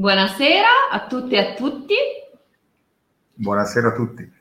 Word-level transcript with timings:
Buonasera 0.00 0.88
a 0.90 1.06
tutte 1.06 1.34
e 1.34 1.38
a 1.38 1.52
tutti. 1.52 1.94
Buonasera 3.34 3.88
a 3.88 3.92
tutti. 3.92 4.32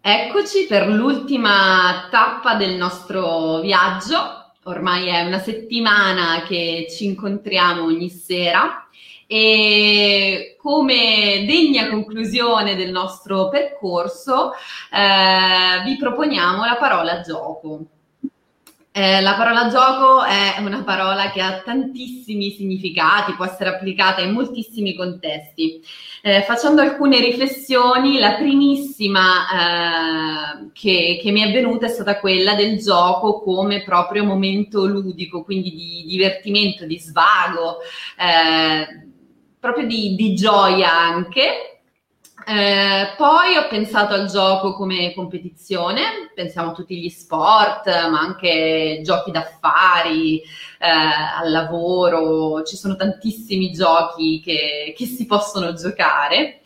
Eccoci 0.00 0.66
per 0.68 0.86
l'ultima 0.86 2.06
tappa 2.08 2.54
del 2.54 2.76
nostro 2.76 3.58
viaggio. 3.58 4.52
Ormai 4.62 5.08
è 5.08 5.26
una 5.26 5.40
settimana 5.40 6.42
che 6.46 6.86
ci 6.88 7.06
incontriamo 7.06 7.82
ogni 7.82 8.10
sera 8.10 8.86
e 9.26 10.54
come 10.56 11.44
degna 11.44 11.88
conclusione 11.88 12.76
del 12.76 12.92
nostro 12.92 13.48
percorso 13.48 14.52
eh, 14.52 15.82
vi 15.82 15.96
proponiamo 15.96 16.64
la 16.64 16.76
parola 16.76 17.22
gioco. 17.22 17.86
Eh, 18.98 19.20
la 19.20 19.34
parola 19.34 19.68
gioco 19.68 20.24
è 20.24 20.56
una 20.58 20.82
parola 20.82 21.30
che 21.30 21.40
ha 21.40 21.60
tantissimi 21.60 22.50
significati, 22.50 23.34
può 23.34 23.44
essere 23.44 23.70
applicata 23.70 24.22
in 24.22 24.32
moltissimi 24.32 24.96
contesti. 24.96 25.80
Eh, 26.20 26.42
facendo 26.42 26.82
alcune 26.82 27.20
riflessioni, 27.20 28.18
la 28.18 28.34
primissima 28.34 29.22
eh, 29.52 30.70
che, 30.72 31.20
che, 31.22 31.30
mi 31.30 31.42
è 31.42 31.52
venuta 31.52 31.86
è 31.86 31.90
stata 31.90 32.18
quella 32.18 32.56
del 32.56 32.78
gioco 32.78 33.40
come 33.40 33.84
proprio 33.84 34.24
momento 34.24 34.84
ludico, 34.84 35.44
quindi 35.44 35.70
di 35.70 36.04
divertimento, 36.04 36.84
di 36.84 36.98
svago, 36.98 37.76
eh, 38.18 39.06
proprio 39.60 39.86
di, 39.86 40.16
di 40.16 40.34
gioia 40.34 40.92
anche. 40.92 41.77
Eh, 42.50 43.12
poi 43.18 43.56
ho 43.58 43.68
pensato 43.68 44.14
al 44.14 44.26
gioco 44.26 44.72
come 44.72 45.12
competizione, 45.12 46.30
pensiamo 46.34 46.70
a 46.70 46.72
tutti 46.72 46.96
gli 46.98 47.10
sport, 47.10 47.86
ma 48.08 48.20
anche 48.20 49.02
giochi 49.04 49.30
d'affari, 49.30 50.40
eh, 50.40 50.88
al 50.88 51.50
lavoro, 51.50 52.62
ci 52.62 52.74
sono 52.76 52.96
tantissimi 52.96 53.70
giochi 53.70 54.40
che, 54.42 54.94
che 54.96 55.04
si 55.04 55.26
possono 55.26 55.74
giocare. 55.74 56.60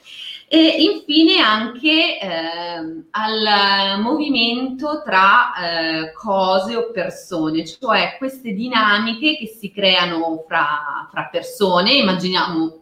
E 0.47 0.83
infine 0.83 1.41
anche 1.41 2.21
eh, 2.21 3.07
al 3.11 4.01
movimento 4.01 5.03
tra 5.05 5.53
eh, 5.55 6.13
cose 6.13 6.77
o 6.77 6.93
persone, 6.93 7.67
cioè 7.67 8.15
queste 8.19 8.53
dinamiche 8.53 9.37
che 9.37 9.47
si 9.49 9.73
creano 9.73 10.45
fra, 10.47 11.09
fra 11.11 11.29
persone, 11.29 11.95
immaginiamo 11.95 12.82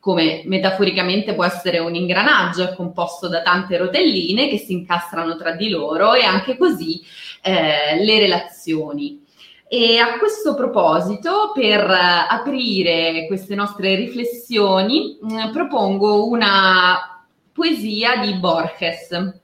come 0.00 0.42
metaforicamente 0.46 1.34
può 1.34 1.44
essere 1.44 1.78
un 1.78 1.94
ingranaggio 1.94 2.74
composto 2.74 3.28
da 3.28 3.42
tante 3.42 3.76
rotelline 3.76 4.48
che 4.48 4.56
si 4.56 4.72
incastrano 4.72 5.36
tra 5.36 5.52
di 5.52 5.68
loro 5.68 6.14
e 6.14 6.22
anche 6.22 6.56
così 6.56 7.02
eh, 7.42 8.02
le 8.02 8.18
relazioni. 8.18 9.22
E 9.68 9.98
a 9.98 10.18
questo 10.18 10.54
proposito, 10.56 11.52
per 11.54 11.88
aprire 11.88 13.26
queste 13.28 13.54
nostre 13.54 13.94
riflessioni, 13.94 15.18
mm, 15.22 15.52
propongo 15.52 16.26
una 16.26 17.24
poesia 17.52 18.16
di 18.16 18.34
Borges, 18.34 19.38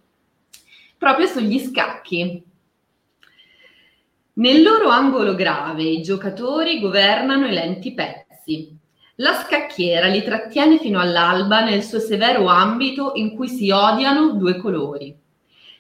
proprio 0.99 1.27
sugli 1.27 1.61
scacchi. 1.61 2.43
Nel 4.33 4.63
loro 4.63 4.89
angolo 4.89 5.35
grave 5.35 5.85
i 5.85 6.03
giocatori 6.03 6.81
governano 6.81 7.47
i 7.47 7.53
lenti 7.53 7.95
pezzi 7.95 8.76
la 9.17 9.33
scacchiera 9.33 10.09
li 10.09 10.23
trattiene 10.23 10.79
fino 10.79 11.01
all'alba 11.01 11.65
nel 11.65 11.83
suo 11.83 11.99
severo 11.99 12.47
ambito 12.47 13.13
in 13.15 13.35
cui 13.35 13.49
si 13.49 13.71
odiano 13.71 14.33
due 14.33 14.57
colori. 14.59 15.17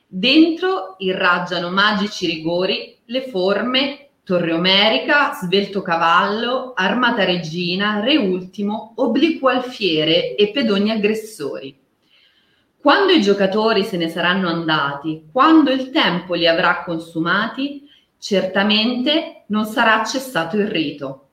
Dentro 0.07 0.95
irraggiano 0.99 1.71
magici 1.71 2.27
rigori 2.27 2.97
le 3.05 3.23
forme 3.23 4.09
Torre 4.25 4.53
Omerica, 4.53 5.33
Svelto 5.35 5.83
Cavallo, 5.83 6.73
Armata 6.75 7.25
Regina, 7.25 8.01
Re 8.01 8.17
Ultimo, 8.17 8.93
Obliquo 8.97 9.49
Alfiere 9.49 10.35
e 10.35 10.51
Pedoni 10.51 10.91
Aggressori. 10.91 11.79
Quando 12.79 13.13
i 13.13 13.21
giocatori 13.21 13.85
se 13.85 13.97
ne 13.97 14.09
saranno 14.09 14.49
andati, 14.49 15.29
quando 15.31 15.71
il 15.71 15.91
tempo 15.91 16.35
li 16.35 16.47
avrà 16.47 16.85
consumati, 16.85 17.89
certamente 18.19 19.45
non 19.49 19.65
sarà 19.65 20.03
cessato 20.05 20.57
il 20.57 20.69
rito. 20.69 21.26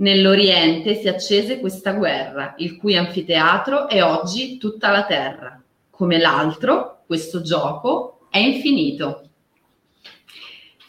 Nell'Oriente 0.00 0.94
si 0.94 1.08
accese 1.08 1.60
questa 1.60 1.92
guerra, 1.92 2.54
il 2.56 2.78
cui 2.78 2.96
anfiteatro 2.96 3.86
è 3.86 4.02
oggi 4.02 4.56
tutta 4.56 4.90
la 4.90 5.04
terra. 5.04 5.62
Come 5.90 6.18
l'altro, 6.18 7.02
questo 7.06 7.42
gioco 7.42 8.26
è 8.30 8.38
infinito. 8.38 9.28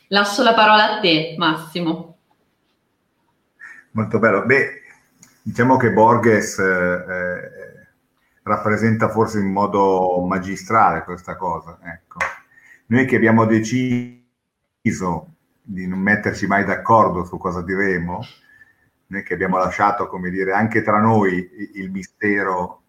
Lascio 0.07 0.43
la 0.43 0.53
parola 0.53 0.97
a 0.97 0.99
te, 1.01 1.35
Massimo. 1.37 2.17
Molto 3.91 4.17
bello. 4.17 4.45
Beh, 4.45 4.81
diciamo 5.41 5.75
che 5.75 5.91
Borges 5.91 6.59
eh, 6.59 6.63
eh, 6.63 7.87
rappresenta 8.43 9.09
forse 9.09 9.39
in 9.39 9.51
modo 9.51 10.23
magistrale 10.25 11.03
questa 11.03 11.35
cosa. 11.35 11.79
Ecco. 11.83 12.19
Noi 12.87 13.05
che 13.05 13.17
abbiamo 13.17 13.45
deciso 13.45 14.21
di 15.61 15.85
non 15.85 15.99
metterci 15.99 16.47
mai 16.47 16.63
d'accordo 16.63 17.25
su 17.25 17.37
cosa 17.37 17.61
diremo, 17.61 18.21
noi 19.11 19.23
che 19.23 19.33
abbiamo 19.33 19.57
lasciato, 19.57 20.07
come 20.07 20.29
dire, 20.29 20.53
anche 20.53 20.81
tra 20.81 20.99
noi 20.99 21.49
il 21.73 21.91
mistero 21.91 22.83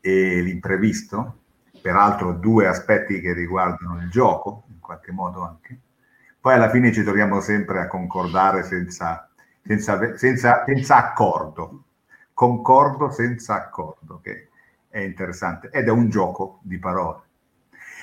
e 0.00 0.42
l'imprevisto, 0.42 1.38
peraltro 1.80 2.32
due 2.32 2.66
aspetti 2.66 3.20
che 3.20 3.32
riguardano 3.32 3.98
il 3.98 4.10
gioco, 4.10 4.64
in 4.68 4.78
qualche 4.78 5.10
modo 5.10 5.42
anche. 5.42 5.78
Poi 6.38 6.54
alla 6.54 6.68
fine 6.68 6.92
ci 6.92 7.02
troviamo 7.02 7.40
sempre 7.40 7.80
a 7.80 7.86
concordare 7.86 8.62
senza, 8.62 9.28
senza, 9.64 10.16
senza, 10.16 10.64
senza 10.66 10.96
accordo, 10.96 11.84
concordo 12.34 13.10
senza 13.10 13.54
accordo, 13.54 14.20
che 14.22 14.48
è 14.88 14.98
interessante, 14.98 15.70
ed 15.70 15.86
è 15.86 15.90
un 15.90 16.10
gioco 16.10 16.58
di 16.62 16.78
parole. 16.78 17.20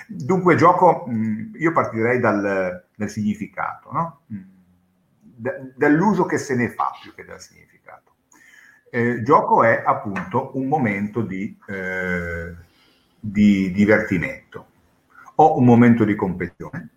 Dunque, 0.07 0.55
gioco, 0.55 1.05
io 1.53 1.71
partirei 1.71 2.19
dal, 2.19 2.85
dal 2.95 3.09
significato, 3.09 3.91
no? 3.91 4.21
Dall'uso 5.39 6.25
che 6.25 6.37
se 6.37 6.55
ne 6.55 6.69
fa 6.69 6.91
più 7.01 7.13
che 7.13 7.23
dal 7.23 7.39
significato. 7.39 8.13
Eh, 8.91 9.21
gioco 9.21 9.63
è 9.63 9.83
appunto 9.85 10.51
un 10.57 10.67
momento 10.67 11.21
di, 11.21 11.57
eh, 11.67 12.55
di 13.19 13.71
divertimento 13.71 14.67
o 15.35 15.57
un 15.57 15.65
momento 15.65 16.03
di 16.03 16.15
competizione 16.15 16.89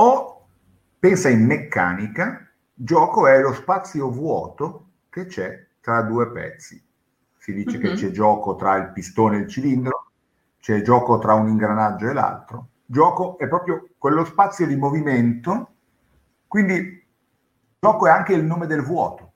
o 0.00 0.46
pensa 0.98 1.28
in 1.28 1.44
meccanica, 1.44 2.48
gioco 2.72 3.26
è 3.26 3.40
lo 3.40 3.52
spazio 3.52 4.10
vuoto 4.10 4.86
che 5.08 5.26
c'è 5.26 5.66
tra 5.80 6.02
due 6.02 6.30
pezzi. 6.30 6.80
Si 7.36 7.52
dice 7.52 7.78
mm-hmm. 7.78 7.94
che 7.94 7.94
c'è 7.94 8.10
gioco 8.10 8.54
tra 8.54 8.76
il 8.76 8.92
pistone 8.92 9.38
e 9.38 9.40
il 9.40 9.48
cilindro, 9.48 10.10
c'è 10.60 10.82
gioco 10.82 11.18
tra 11.18 11.34
un 11.34 11.48
ingranaggio 11.48 12.08
e 12.08 12.12
l'altro. 12.12 12.68
Gioco 12.84 13.38
è 13.38 13.48
proprio 13.48 13.88
quello 13.98 14.24
spazio 14.24 14.66
di 14.66 14.76
movimento, 14.76 15.72
quindi 16.46 17.06
Gioco 17.80 18.08
è 18.08 18.10
anche 18.10 18.32
il 18.34 18.44
nome 18.44 18.66
del 18.66 18.82
vuoto. 18.82 19.32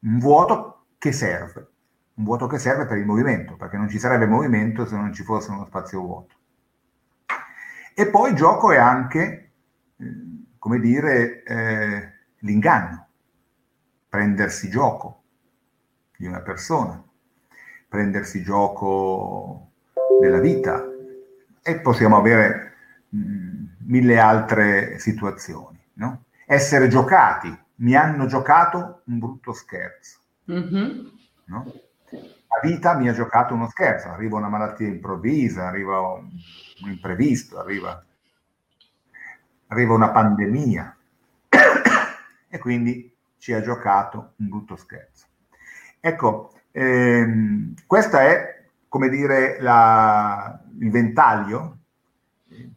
Un 0.00 0.18
vuoto 0.18 0.86
che 0.98 1.10
serve. 1.10 1.68
Un 2.14 2.24
vuoto 2.24 2.46
che 2.46 2.58
serve 2.58 2.86
per 2.86 2.96
il 2.96 3.06
movimento, 3.06 3.56
perché 3.56 3.76
non 3.76 3.88
ci 3.88 3.98
sarebbe 3.98 4.26
movimento 4.26 4.86
se 4.86 4.94
non 4.94 5.12
ci 5.12 5.24
fosse 5.24 5.50
uno 5.50 5.64
spazio 5.64 6.00
vuoto. 6.00 6.34
E 7.94 8.06
poi 8.08 8.34
gioco 8.36 8.70
è 8.70 8.76
anche, 8.76 9.50
eh, 9.96 10.14
come 10.58 10.78
dire, 10.78 11.42
eh, 11.42 12.12
l'inganno. 12.38 13.08
Prendersi 14.08 14.70
gioco 14.70 15.22
di 16.16 16.26
una 16.26 16.40
persona, 16.40 17.02
prendersi 17.88 18.42
gioco 18.42 19.70
della 20.20 20.38
vita 20.38 20.84
e 21.62 21.80
possiamo 21.80 22.16
avere 22.16 22.74
mh, 23.08 23.18
mm, 23.18 23.64
mille 23.86 24.18
altre 24.18 24.98
situazioni, 24.98 25.78
no? 25.94 26.24
Essere 26.50 26.88
giocati. 26.88 27.56
Mi 27.76 27.94
hanno 27.94 28.26
giocato 28.26 29.02
un 29.06 29.20
brutto 29.20 29.52
scherzo. 29.52 30.18
Mm-hmm. 30.50 31.06
No? 31.44 31.72
La 32.10 32.68
vita 32.68 32.94
mi 32.94 33.08
ha 33.08 33.12
giocato 33.12 33.54
uno 33.54 33.68
scherzo. 33.68 34.08
Arriva 34.08 34.36
una 34.36 34.48
malattia 34.48 34.88
improvvisa, 34.88 35.68
arriva 35.68 36.00
un, 36.00 36.28
un 36.82 36.90
imprevisto, 36.90 37.60
arriva, 37.60 38.04
arriva 39.68 39.94
una 39.94 40.10
pandemia 40.10 40.96
e 42.48 42.58
quindi 42.58 43.14
ci 43.38 43.52
ha 43.52 43.62
giocato 43.62 44.32
un 44.38 44.48
brutto 44.48 44.74
scherzo. 44.74 45.26
Ecco, 46.00 46.52
ehm, 46.72 47.74
questo 47.86 48.16
è, 48.16 48.64
come 48.88 49.08
dire, 49.08 49.60
la, 49.60 50.60
il 50.80 50.90
ventaglio 50.90 51.78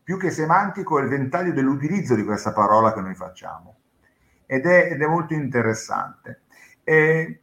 più 0.03 0.17
che 0.17 0.31
semantico 0.31 0.99
è 0.99 1.03
il 1.03 1.09
ventaglio 1.09 1.51
dell'utilizzo 1.53 2.15
di 2.15 2.23
questa 2.23 2.53
parola 2.53 2.93
che 2.93 3.01
noi 3.01 3.15
facciamo 3.15 3.77
ed 4.45 4.65
è, 4.65 4.91
ed 4.91 5.01
è 5.01 5.07
molto 5.07 5.33
interessante. 5.33 6.41
E, 6.83 7.39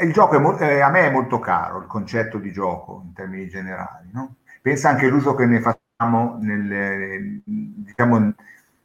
il 0.00 0.12
gioco 0.12 0.38
mo- 0.38 0.58
eh, 0.58 0.80
a 0.80 0.90
me 0.90 1.06
è 1.06 1.10
molto 1.10 1.38
caro, 1.38 1.78
il 1.78 1.86
concetto 1.86 2.38
di 2.38 2.52
gioco 2.52 3.02
in 3.04 3.12
termini 3.12 3.48
generali. 3.48 4.08
No? 4.12 4.36
Pensa 4.62 4.88
anche 4.88 5.06
all'uso 5.06 5.34
che 5.34 5.46
ne 5.46 5.60
facciamo 5.60 6.38
nel, 6.40 7.40
diciamo, 7.44 8.34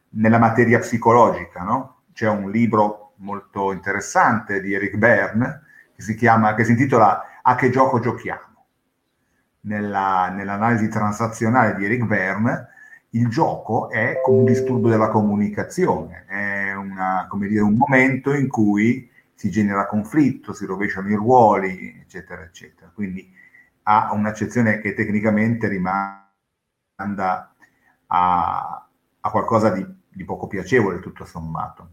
nella 0.10 0.38
materia 0.40 0.80
psicologica. 0.80 1.64
No? 1.64 2.02
C'è 2.14 2.28
un 2.28 2.50
libro 2.52 3.14
molto 3.18 3.72
interessante 3.72 4.62
di 4.62 4.74
Eric 4.74 4.96
Berne 4.96 5.64
che 5.96 6.02
si, 6.02 6.16
chiama, 6.16 6.54
che 6.56 6.64
si 6.66 6.72
intitola 6.72 7.40
A 7.42 7.56
che 7.56 7.70
gioco 7.70 8.00
giochiamo. 8.00 8.45
Nella, 9.66 10.30
nell'analisi 10.30 10.90
transazionale 10.90 11.76
di 11.76 11.86
Eric 11.86 12.06
Berne, 12.06 12.68
il 13.12 13.30
gioco 13.30 13.90
è 13.90 14.20
come 14.24 14.40
un 14.40 14.46
disturbo 14.46 14.90
della 14.90 15.10
comunicazione, 15.10 16.26
è 16.28 16.74
una, 16.74 17.28
dire, 17.40 17.62
un 17.62 17.76
momento 17.76 18.34
in 18.34 18.48
cui 18.48 19.10
si 19.34 19.50
genera 19.50 19.86
conflitto, 19.88 20.54
si 20.54 20.66
rovesciano 20.66 21.10
i 21.10 21.16
ruoli, 21.16 22.00
eccetera, 22.02 22.44
eccetera. 22.44 22.92
Quindi 22.94 23.32
ha 23.84 24.12
un'accezione 24.14 24.80
che 24.80 24.94
tecnicamente 24.94 25.68
rimanda 25.68 27.54
a, 28.08 28.88
a 29.20 29.30
qualcosa 29.32 29.70
di, 29.70 29.86
di, 30.10 30.24
poco 30.24 30.48
piacevole, 30.48 31.00
tutto 31.00 31.26
sommato. 31.26 31.90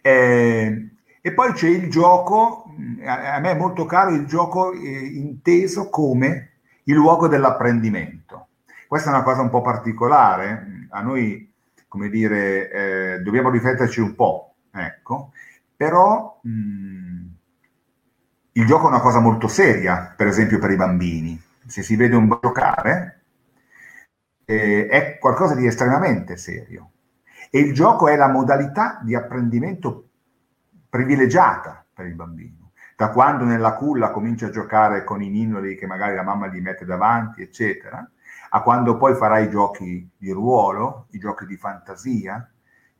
Eh, 0.00 0.90
e 1.26 1.32
poi 1.32 1.52
c'è 1.54 1.66
il 1.66 1.90
gioco, 1.90 2.72
a 3.04 3.40
me 3.40 3.50
è 3.50 3.56
molto 3.56 3.84
caro 3.84 4.10
il 4.10 4.26
gioco 4.26 4.70
eh, 4.70 4.78
inteso 4.78 5.88
come 5.88 6.50
il 6.84 6.94
luogo 6.94 7.26
dell'apprendimento. 7.26 8.46
Questa 8.86 9.10
è 9.10 9.12
una 9.12 9.24
cosa 9.24 9.42
un 9.42 9.50
po' 9.50 9.60
particolare, 9.60 10.86
a 10.88 11.02
noi, 11.02 11.52
come 11.88 12.10
dire, 12.10 12.70
eh, 12.70 13.18
dobbiamo 13.22 13.50
rifletterci 13.50 14.00
un 14.00 14.14
po', 14.14 14.54
ecco, 14.70 15.32
però 15.76 16.38
mh, 16.44 17.24
il 18.52 18.64
gioco 18.64 18.84
è 18.84 18.90
una 18.90 19.00
cosa 19.00 19.18
molto 19.18 19.48
seria, 19.48 20.14
per 20.16 20.28
esempio 20.28 20.60
per 20.60 20.70
i 20.70 20.76
bambini. 20.76 21.42
Se 21.66 21.82
si 21.82 21.96
vede 21.96 22.14
un 22.14 22.38
giocare, 22.40 23.22
eh, 24.44 24.86
è 24.86 25.18
qualcosa 25.18 25.56
di 25.56 25.66
estremamente 25.66 26.36
serio. 26.36 26.90
E 27.50 27.58
il 27.58 27.74
gioco 27.74 28.06
è 28.06 28.14
la 28.14 28.28
modalità 28.28 29.00
di 29.02 29.16
apprendimento 29.16 30.05
privilegiata 30.88 31.84
per 31.92 32.06
il 32.06 32.14
bambino. 32.14 32.72
Da 32.96 33.10
quando 33.10 33.44
nella 33.44 33.74
culla 33.74 34.10
comincia 34.10 34.46
a 34.46 34.50
giocare 34.50 35.04
con 35.04 35.22
i 35.22 35.28
ninnoli 35.28 35.76
che 35.76 35.86
magari 35.86 36.14
la 36.14 36.22
mamma 36.22 36.48
gli 36.48 36.60
mette 36.60 36.84
davanti, 36.84 37.42
eccetera, 37.42 38.08
a 38.50 38.62
quando 38.62 38.96
poi 38.96 39.14
farà 39.14 39.38
i 39.38 39.50
giochi 39.50 40.08
di 40.16 40.30
ruolo, 40.30 41.06
i 41.10 41.18
giochi 41.18 41.44
di 41.44 41.56
fantasia, 41.56 42.48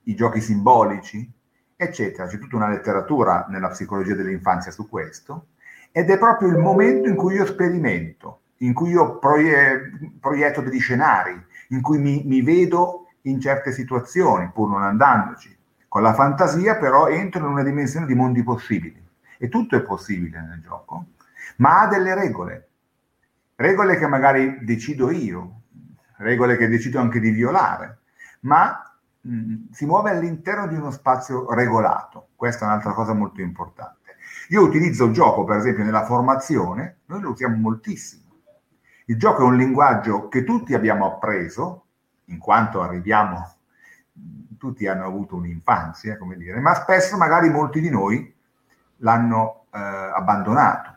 i 0.03 0.15
giochi 0.15 0.41
simbolici, 0.41 1.31
eccetera. 1.75 2.27
C'è 2.27 2.39
tutta 2.39 2.57
una 2.57 2.69
letteratura 2.69 3.47
nella 3.49 3.69
psicologia 3.69 4.15
dell'infanzia 4.15 4.71
su 4.71 4.89
questo, 4.89 5.47
ed 5.93 6.11
è 6.11 6.19
proprio 6.19 6.49
il 6.49 6.59
momento 6.59 7.09
in 7.09 7.17
cui 7.17 7.37
io 7.37 7.47
sperimento, 7.47 8.41
in 8.59 8.75
cui 8.75 8.91
io 8.91 9.19
proie- 9.19 10.13
proietto 10.21 10.61
degli 10.61 10.81
scenari, 10.81 11.43
in 11.69 11.81
cui 11.81 11.99
mi, 11.99 12.23
mi 12.27 12.43
vedo 12.43 13.07
in 13.23 13.41
certe 13.41 13.73
situazioni, 13.73 14.51
pur 14.53 14.69
non 14.69 14.83
andandoci. 14.83 15.56
Con 15.89 16.03
la 16.03 16.15
fantasia 16.15 16.77
però 16.77 17.09
entro 17.09 17.41
in 17.41 17.47
una 17.47 17.63
dimensione 17.63 18.07
di 18.07 18.15
mondi 18.15 18.43
possibili 18.43 19.05
e 19.39 19.49
tutto 19.49 19.77
è 19.77 19.83
possibile 19.83 20.41
nel 20.41 20.61
gioco, 20.61 21.07
ma 21.57 21.83
ha 21.83 21.87
delle 21.87 22.15
regole, 22.15 22.69
regole 23.57 23.97
che 23.97 24.07
magari 24.07 24.65
decido 24.65 25.11
io, 25.11 25.61
regole 26.19 26.57
che 26.57 26.69
decido 26.69 27.01
anche 27.01 27.21
di 27.21 27.31
violare, 27.31 27.99
ma 28.41 28.97
mh, 29.21 29.37
mm, 29.37 29.55
si 29.73 29.87
muove 29.87 30.11
all'interno 30.11 30.67
di 30.67 30.75
uno 30.75 30.91
spazio 30.91 31.53
regolato. 31.53 32.29
Questa 32.37 32.65
è 32.65 32.69
un'altra 32.69 32.93
cosa 32.93 33.13
molto 33.13 33.41
importante. 33.41 34.17
Io 34.51 34.63
utilizzo 34.63 35.07
il 35.07 35.13
gioco, 35.13 35.45
per 35.45 35.57
esempio, 35.57 35.85
nella 35.85 36.05
formazione, 36.05 36.99
noi 37.07 37.21
lo 37.21 37.31
usiamo 37.31 37.57
moltissimo. 37.57 38.25
Il 39.07 39.19
gioco 39.19 39.43
è 39.43 39.45
un 39.45 39.57
linguaggio 39.57 40.29
che 40.29 40.45
tutti 40.45 40.75
abbiamo 40.75 41.07
appreso, 41.07 41.85
in 42.27 42.39
quanto 42.39 42.83
arriviamo 42.83 43.56
tutti 44.67 44.87
hanno 44.89 45.07
avuto 45.07 45.37
un'infanzia, 45.37 46.19
come 46.19 46.37
dire, 46.37 46.59
ma 46.59 46.75
spesso 46.75 47.17
magari 47.17 47.49
molti 47.51 47.81
di 47.81 47.89
noi 47.89 48.35
l'hanno 48.99 49.67
eh, 49.73 49.79
abbandonato. 49.79 50.95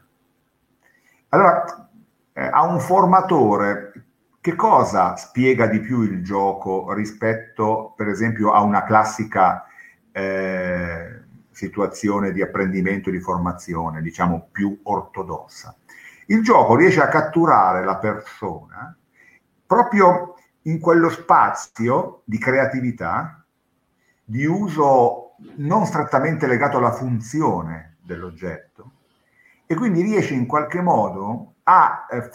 Allora, 1.30 1.89
eh, 2.33 2.50
a 2.51 2.63
un 2.63 2.80
formatore, 2.80 4.06
che 4.42 4.56
cosa 4.56 5.16
spiega 5.18 5.68
di 5.68 5.80
più 5.80 6.01
il 6.01 6.24
gioco 6.24 6.92
rispetto, 6.94 7.94
per 7.95 8.07
esempio, 8.07 8.54
a 8.54 8.62
una 8.62 8.83
classica 8.83 9.66
eh, 10.12 11.21
situazione 11.51 12.31
di 12.31 12.42
apprendimento 12.42 13.10
e 13.10 13.12
di 13.12 13.19
formazione, 13.19 14.01
diciamo 14.01 14.48
più 14.51 14.80
ortodossa? 14.83 15.75
Il 16.27 16.42
gioco 16.42 16.75
riesce 16.75 17.01
a 17.01 17.07
catturare 17.07 17.83
la 17.83 17.98
persona 17.98 18.95
proprio 19.66 20.36
in 20.63 20.80
quello 20.80 21.10
spazio 21.10 22.21
di 22.24 22.39
creatività 22.39 23.38
di 24.30 24.46
uso 24.46 25.34
non 25.56 25.88
strettamente 25.88 26.46
legato 26.46 26.78
alla 26.78 26.92
funzione 26.92 27.98
dell'oggetto 28.00 28.92
e 29.66 29.74
quindi 29.74 30.04
riesce 30.04 30.36
in 30.36 30.46
qualche 30.46 30.81
modo 30.81 31.56
a 31.64 32.06
eh, 32.12 32.30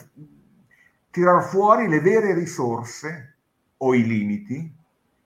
tirar 1.10 1.44
fuori 1.44 1.86
le 1.86 2.00
vere 2.00 2.34
risorse 2.34 3.36
o 3.76 3.94
i 3.94 4.04
limiti, 4.04 4.74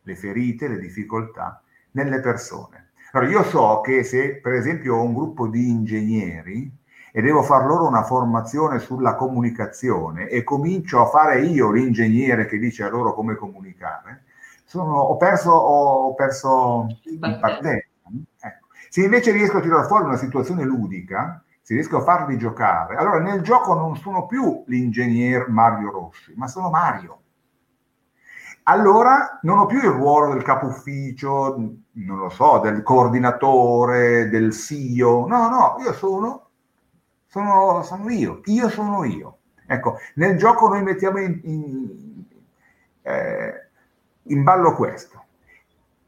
le 0.03 0.15
ferite, 0.15 0.69
le 0.69 0.79
difficoltà 0.79 1.63
nelle 1.93 2.21
persone. 2.21 2.91
Allora 3.13 3.31
io 3.31 3.43
so 3.45 3.81
che 3.81 4.05
se 4.05 4.37
per 4.37 4.53
esempio 4.53 4.97
ho 4.97 5.03
un 5.03 5.15
gruppo 5.15 5.47
di 5.47 5.71
ingegneri 5.71 6.71
e 7.11 7.23
devo 7.23 7.43
far 7.43 7.65
loro 7.65 7.87
una 7.87 8.03
formazione 8.03 8.79
sulla 8.79 9.15
comunicazione 9.15 10.29
e 10.29 10.45
comincio 10.45 11.01
a 11.01 11.07
fare 11.07 11.41
io 11.41 11.71
l'ingegnere 11.71 12.45
che 12.45 12.59
dice 12.59 12.85
a 12.85 12.91
loro 12.91 13.15
come 13.15 13.37
comunicare, 13.37 14.25
sono, 14.69 14.99
ho 14.99 15.17
perso, 15.17 15.51
ho 15.51 16.15
perso 16.15 16.87
il 17.05 17.19
partenza. 17.19 17.87
Ecco. 18.39 18.67
Se 18.91 19.03
invece 19.03 19.33
riesco 19.33 19.57
a 19.57 19.61
tirare 19.63 19.87
fuori 19.87 20.05
una 20.05 20.19
situazione 20.19 20.63
ludica, 20.65 21.43
se 21.63 21.73
riesco 21.73 21.97
a 21.97 22.03
farli 22.03 22.37
giocare, 22.37 22.97
allora 22.97 23.19
nel 23.19 23.41
gioco 23.41 23.73
non 23.73 23.97
sono 23.97 24.27
più 24.27 24.65
l'ingegner 24.67 25.49
Mario 25.49 25.91
Rossi, 25.91 26.35
ma 26.37 26.49
sono 26.49 26.69
Mario. 26.69 27.21
Allora 28.65 29.39
non 29.43 29.59
ho 29.59 29.65
più 29.65 29.79
il 29.79 29.91
ruolo 29.91 30.35
del 30.35 30.43
capo 30.43 30.67
ufficio, 30.67 31.57
non 31.93 32.19
lo 32.19 32.29
so, 32.29 32.59
del 32.59 32.83
coordinatore, 32.83 34.29
del 34.29 34.53
CEO. 34.53 35.27
No, 35.27 35.49
no, 35.49 35.77
io 35.81 35.95
sono, 35.95 36.51
sono, 37.27 37.83
sono 37.85 38.11
io, 38.11 38.43
io 38.45 38.69
sono 38.69 39.05
io. 39.05 39.39
Ecco, 39.67 39.97
nel 40.17 40.37
gioco 40.37 40.69
noi 40.69 40.83
mettiamo 40.83 41.19
in, 41.21 41.41
in 41.45 42.25
eh, 43.01 43.68
in 44.29 44.43
ballo 44.43 44.75
questo. 44.75 45.25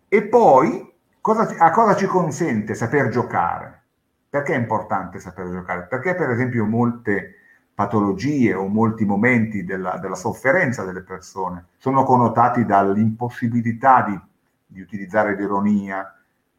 E 0.09 0.23
poi 0.23 0.93
cosa, 1.21 1.55
a 1.59 1.71
cosa 1.71 1.95
ci 1.95 2.07
consente 2.07 2.75
saper 2.75 3.09
giocare? 3.09 3.83
Perché 4.29 4.55
è 4.55 4.59
importante 4.59 5.19
saper 5.19 5.51
giocare? 5.51 5.87
Perché 5.87 6.15
per 6.15 6.31
esempio 6.31 6.65
molte 6.65 7.35
patologie 7.75 8.55
o 8.55 8.67
molti 8.67 9.05
momenti 9.05 9.65
della, 9.65 9.99
della 9.99 10.15
sofferenza 10.15 10.85
delle 10.85 11.03
persone 11.03 11.67
sono 11.79 12.05
connotati 12.05 12.65
dall'impossibilità 12.65 14.03
di, 14.03 14.21
di 14.67 14.81
utilizzare 14.81 15.35
l'ironia, 15.35 16.15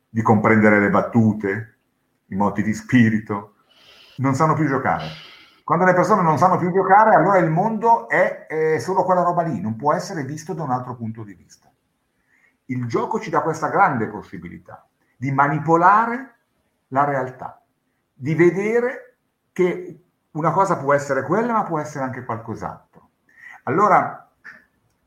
di 0.09 0.21
comprendere 0.21 0.79
le 0.79 0.89
battute, 0.89 1.75
i 2.27 2.36
moti 2.36 2.63
di 2.63 2.74
spirito, 2.74 3.53
non 4.17 4.33
sanno 4.33 4.53
più 4.53 4.67
giocare. 4.67 5.05
Quando 5.63 5.86
le 5.86 5.94
persone 5.94 6.22
non 6.22 6.38
sanno 6.38 6.58
più 6.58 6.72
giocare, 6.72 7.15
allora 7.15 7.38
il 7.38 7.50
mondo 7.50 8.10
è, 8.10 8.48
è 8.48 8.80
solo 8.80 9.03
quella 9.03 9.24
roba 9.24 9.44
lì, 9.44 9.60
non 9.62 9.75
può 9.75 9.94
essere 9.94 10.24
visto 10.24 10.53
da 10.53 10.63
un 10.63 10.72
altro 10.72 10.96
punto 10.96 11.24
di 11.24 11.34
vista. 11.34 11.70
Il 12.65 12.86
gioco 12.88 13.20
ci 13.20 13.30
dà 13.30 13.41
questa 13.41 13.70
grande 13.70 14.08
possibilità 14.08 14.86
di 15.18 15.32
manipolare 15.32 16.36
la 16.88 17.03
realtà, 17.03 17.62
di 18.13 18.34
vedere 18.34 19.18
che 19.51 20.03
una 20.32 20.51
cosa 20.51 20.77
può 20.77 20.94
essere 20.94 21.24
quella, 21.24 21.53
ma 21.53 21.63
può 21.63 21.80
essere 21.80 22.06
anche 22.06 22.24
qualcos'altro. 22.24 23.10
Allora, 23.63 24.30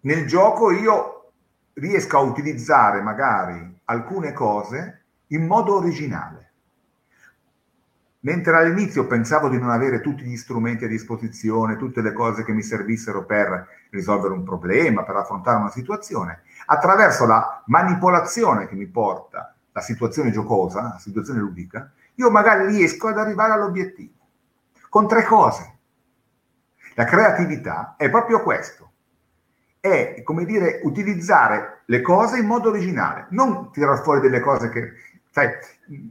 nel 0.00 0.26
gioco 0.26 0.70
io 0.70 1.32
riesco 1.74 2.18
a 2.18 2.20
utilizzare 2.20 3.00
magari 3.00 3.80
alcune 3.86 4.32
cose 4.32 5.04
in 5.28 5.46
modo 5.46 5.76
originale. 5.76 6.52
Mentre 8.24 8.56
all'inizio 8.56 9.06
pensavo 9.06 9.50
di 9.50 9.58
non 9.58 9.68
avere 9.68 10.00
tutti 10.00 10.24
gli 10.24 10.36
strumenti 10.36 10.86
a 10.86 10.88
disposizione, 10.88 11.76
tutte 11.76 12.00
le 12.00 12.14
cose 12.14 12.42
che 12.42 12.52
mi 12.52 12.62
servissero 12.62 13.26
per 13.26 13.68
risolvere 13.90 14.32
un 14.32 14.44
problema, 14.44 15.04
per 15.04 15.16
affrontare 15.16 15.58
una 15.58 15.70
situazione, 15.70 16.40
attraverso 16.66 17.26
la 17.26 17.62
manipolazione 17.66 18.66
che 18.66 18.76
mi 18.76 18.86
porta 18.86 19.54
la 19.72 19.80
situazione 19.82 20.30
giocosa, 20.30 20.80
la 20.80 20.98
situazione 20.98 21.40
ludica, 21.40 21.92
io 22.14 22.30
magari 22.30 22.66
riesco 22.66 23.08
ad 23.08 23.18
arrivare 23.18 23.52
all'obiettivo. 23.52 24.14
Con 24.88 25.06
tre 25.06 25.24
cose. 25.24 25.72
La 26.94 27.04
creatività 27.04 27.94
è 27.98 28.08
proprio 28.08 28.42
questo. 28.42 28.92
È, 29.78 30.22
come 30.22 30.46
dire, 30.46 30.80
utilizzare 30.84 31.82
le 31.84 32.00
cose 32.00 32.38
in 32.38 32.46
modo 32.46 32.70
originale, 32.70 33.26
non 33.30 33.70
tirare 33.70 34.00
fuori 34.00 34.20
delle 34.20 34.40
cose 34.40 34.70
che 34.70 34.92
sai, 35.34 35.50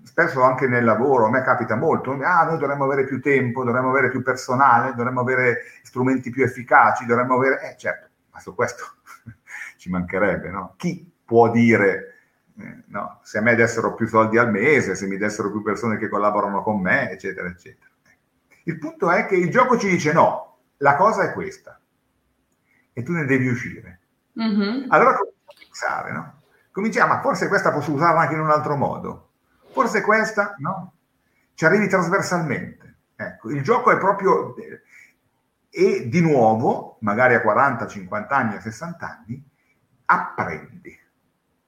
spesso 0.03 0.42
anche 0.42 0.68
nel 0.68 0.84
lavoro, 0.84 1.27
a 1.27 1.30
me 1.30 1.42
capita 1.44 1.77
molto, 1.77 2.12
ah, 2.12 2.44
noi 2.44 2.58
dovremmo 2.58 2.84
avere 2.84 3.06
più 3.06 3.22
tempo, 3.22 3.63
dovremmo 3.63 3.89
avere 3.89 4.10
più 4.10 4.22
personale, 4.22 4.94
dovremmo 4.96 5.22
avere 5.22 5.62
strumenti 5.82 6.30
più 6.30 6.44
efficaci, 6.44 7.06
dovremmo 7.06 7.36
avere... 7.36 7.72
Eh 7.72 7.77
certo, 7.77 8.10
ma 8.32 8.42
su 8.42 8.53
questo 8.53 8.84
ci 9.77 9.89
mancherebbe, 9.89 10.50
no? 10.50 10.74
Chi 10.75 11.10
può 11.24 11.50
dire 11.50 12.15
eh, 12.60 12.84
no? 12.88 13.22
se 13.24 13.38
a 13.38 13.42
me 13.42 13.56
dessero 13.56 13.94
più 13.96 14.08
soldi 14.08 14.38
al 14.38 14.51
mese, 14.51 14.94
se 14.94 15.08
mi 15.08 15.15
dessero 15.15 15.50
più 15.51 15.63
persone 15.63 15.98
che 15.98 16.10
collaborano 16.10 16.62
con 16.62 16.82
me, 16.82 17.10
eccetera, 17.10 17.48
eccetera. 17.48 17.89
Il 18.65 18.77
punto 18.77 19.10
è 19.10 19.25
che 19.25 19.38
il 19.38 19.50
gioco 19.50 19.77
ci 19.77 19.88
dice 19.88 20.12
no, 20.12 20.58
la 20.80 20.98
cosa 20.98 21.24
è 21.24 21.32
questa 21.32 21.80
e 22.92 23.03
tu 23.03 23.13
ne 23.13 23.24
devi 23.24 23.48
uscire. 23.48 24.00
Mm-hmm. 24.38 24.92
Allora 24.92 25.15
cominciamo 25.15 25.46
a 25.46 25.53
pensare, 25.58 26.12
no? 26.12 26.42
Cominciamo, 26.74 27.13
ma 27.13 27.22
forse 27.22 27.48
questa 27.50 27.72
posso 27.72 27.92
usarla 27.92 28.22
anche 28.22 28.34
in 28.34 28.39
un 28.39 28.50
altro 28.50 28.75
modo, 28.75 29.34
forse 29.72 30.01
questa, 30.01 30.56
no? 30.58 30.94
Ci 31.53 31.65
arrivi 31.65 31.88
trasversalmente. 31.88 32.96
Ecco, 33.15 33.51
il 33.51 33.62
gioco 33.62 33.92
è 33.92 33.98
proprio... 34.00 34.56
E 35.70 36.10
di 36.10 36.20
nuovo, 36.20 36.98
magari 37.01 37.36
a 37.36 37.42
40, 37.42 37.86
50 37.86 38.36
anni, 38.36 38.56
a 38.56 38.60
60 38.60 39.08
anni, 39.08 39.44
apprendi. 40.06 41.00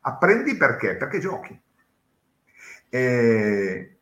Apprendi 0.02 0.58
perché? 0.58 0.96
Perché 0.96 1.20
giochi. 1.20 1.62
E 2.90 3.98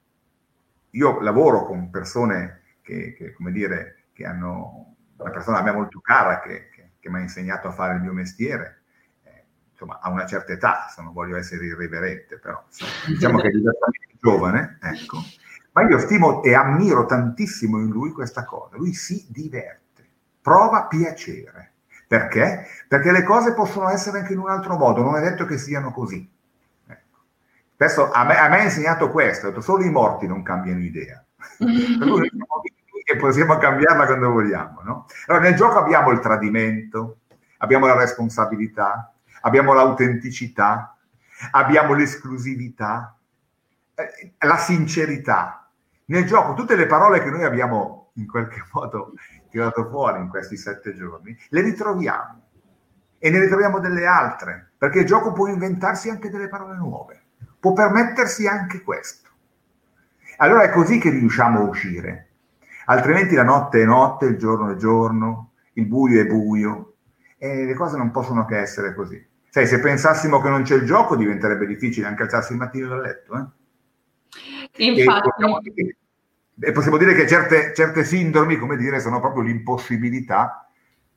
io 0.90 1.20
lavoro 1.20 1.66
con 1.66 1.90
persone 1.90 2.78
che, 2.82 3.14
che, 3.14 3.34
come 3.34 3.52
dire, 3.52 4.06
che 4.14 4.26
hanno 4.26 4.96
una 5.18 5.32
persona 5.32 5.60
a 5.60 5.64
me 5.64 5.74
molto 5.74 6.00
cara 6.00 6.40
che, 6.40 6.70
che, 6.70 6.92
che 6.98 7.10
mi 7.10 7.18
ha 7.18 7.22
insegnato 7.22 7.68
a 7.68 7.72
fare 7.72 7.96
il 7.96 8.02
mio 8.02 8.14
mestiere, 8.14 8.83
eh, 8.83 8.83
insomma, 9.74 10.00
a 10.02 10.10
una 10.10 10.26
certa 10.26 10.54
età, 10.54 10.88
se 10.90 11.02
non 11.02 11.12
voglio 11.12 11.36
essere 11.36 11.66
irriverente, 11.66 12.38
però 12.38 12.64
diciamo 13.08 13.40
che 13.40 13.48
è 13.48 13.52
diversamente 13.52 14.18
giovane, 14.22 14.78
ecco. 14.82 15.18
Ma 15.74 15.82
io 15.84 15.98
stimo 15.98 16.44
e 16.44 16.54
ammiro 16.54 17.06
tantissimo 17.06 17.80
in 17.80 17.90
lui 17.90 18.12
questa 18.12 18.46
cosa. 18.46 18.78
Lui 18.78 18.94
si 18.94 19.26
diverte, 19.30 20.08
prova 20.42 20.86
piacere. 20.86 21.72
Perché? 22.08 22.68
Perché 22.88 23.12
le 23.12 23.24
cose 23.24 23.54
possono 23.54 23.90
essere 23.90 24.20
anche 24.20 24.34
in 24.34 24.40
un 24.40 24.50
altro 24.50 24.78
modo, 24.78 25.02
non 25.02 25.16
è 25.16 25.22
detto 25.22 25.46
che 25.46 25.58
siano 25.58 25.92
così. 25.92 26.30
Ecco. 26.88 27.18
Spesso 27.74 28.12
a 28.12 28.24
me, 28.24 28.38
ha 28.38 28.62
insegnato 28.62 29.10
questo, 29.10 29.48
detto, 29.48 29.62
solo 29.62 29.84
i 29.84 29.90
morti 29.90 30.28
non 30.28 30.44
cambiano 30.44 30.80
idea. 30.80 31.26
per 31.58 32.08
cui 32.08 32.30
e 33.06 33.18
possiamo 33.18 33.58
cambiarla 33.58 34.06
quando 34.06 34.32
vogliamo. 34.32 34.82
No? 34.84 35.06
Allora, 35.28 35.44
nel 35.44 35.56
gioco 35.56 35.78
abbiamo 35.78 36.12
il 36.12 36.20
tradimento, 36.20 37.18
abbiamo 37.58 37.86
la 37.86 37.98
responsabilità, 37.98 39.13
abbiamo 39.46 39.74
l'autenticità, 39.74 40.98
abbiamo 41.52 41.94
l'esclusività, 41.94 43.18
eh, 43.96 44.34
la 44.40 44.58
sincerità. 44.58 45.70
Nel 46.06 46.26
gioco 46.26 46.54
tutte 46.54 46.76
le 46.76 46.86
parole 46.86 47.22
che 47.22 47.30
noi 47.30 47.44
abbiamo 47.44 48.12
in 48.16 48.28
qualche 48.28 48.64
modo 48.74 49.14
tirato 49.50 49.88
fuori 49.90 50.20
in 50.20 50.30
questi 50.30 50.58
sette 50.58 50.94
giorni, 50.96 51.38
le 51.50 51.62
ritroviamo 51.62 52.42
e 53.20 53.30
ne 53.30 53.40
ritroviamo 53.40 53.80
delle 53.80 54.06
altre, 54.06 54.72
perché 54.78 55.00
il 55.00 55.06
gioco 55.06 55.32
può 55.32 55.48
inventarsi 55.48 56.10
anche 56.10 56.30
delle 56.30 56.50
parole 56.50 56.76
nuove, 56.76 57.22
può 57.60 57.74
permettersi 57.74 58.48
anche 58.48 58.82
questo. 58.82 59.30
Allora 60.38 60.64
è 60.64 60.72
così 60.72 60.98
che 60.98 61.10
riusciamo 61.10 61.60
a 61.60 61.64
uscire, 61.64 62.30
altrimenti 62.86 63.36
la 63.36 63.44
notte 63.44 63.82
è 63.82 63.86
notte, 63.86 64.26
il 64.26 64.38
giorno 64.38 64.72
è 64.72 64.76
giorno, 64.76 65.52
il 65.74 65.86
buio 65.86 66.22
è 66.22 66.26
buio 66.26 66.96
e 67.38 67.66
le 67.66 67.74
cose 67.76 67.98
non 67.98 68.12
possono 68.12 68.46
che 68.46 68.58
essere 68.58 68.94
così. 68.94 69.32
Sai, 69.54 69.68
se 69.68 69.80
pensassimo 69.80 70.42
che 70.42 70.50
non 70.50 70.64
c'è 70.64 70.74
il 70.74 70.86
gioco 70.86 71.16
diventerebbe 71.16 71.68
difficile 71.68 72.08
anche 72.08 72.24
alzarsi 72.24 72.54
il 72.54 72.58
mattino 72.58 72.88
dal 72.88 73.02
letto. 73.02 73.36
Eh? 74.78 74.86
Infatti. 74.86 75.30
E 75.76 75.98
e 76.60 76.72
possiamo 76.72 76.98
dire 76.98 77.14
che 77.14 77.28
certe, 77.28 77.74
certe 77.76 78.04
sindromi, 78.04 78.58
come 78.58 78.78
dire, 78.78 79.00
sono 79.00 79.20
proprio 79.20 79.44
l'impossibilità 79.44 80.68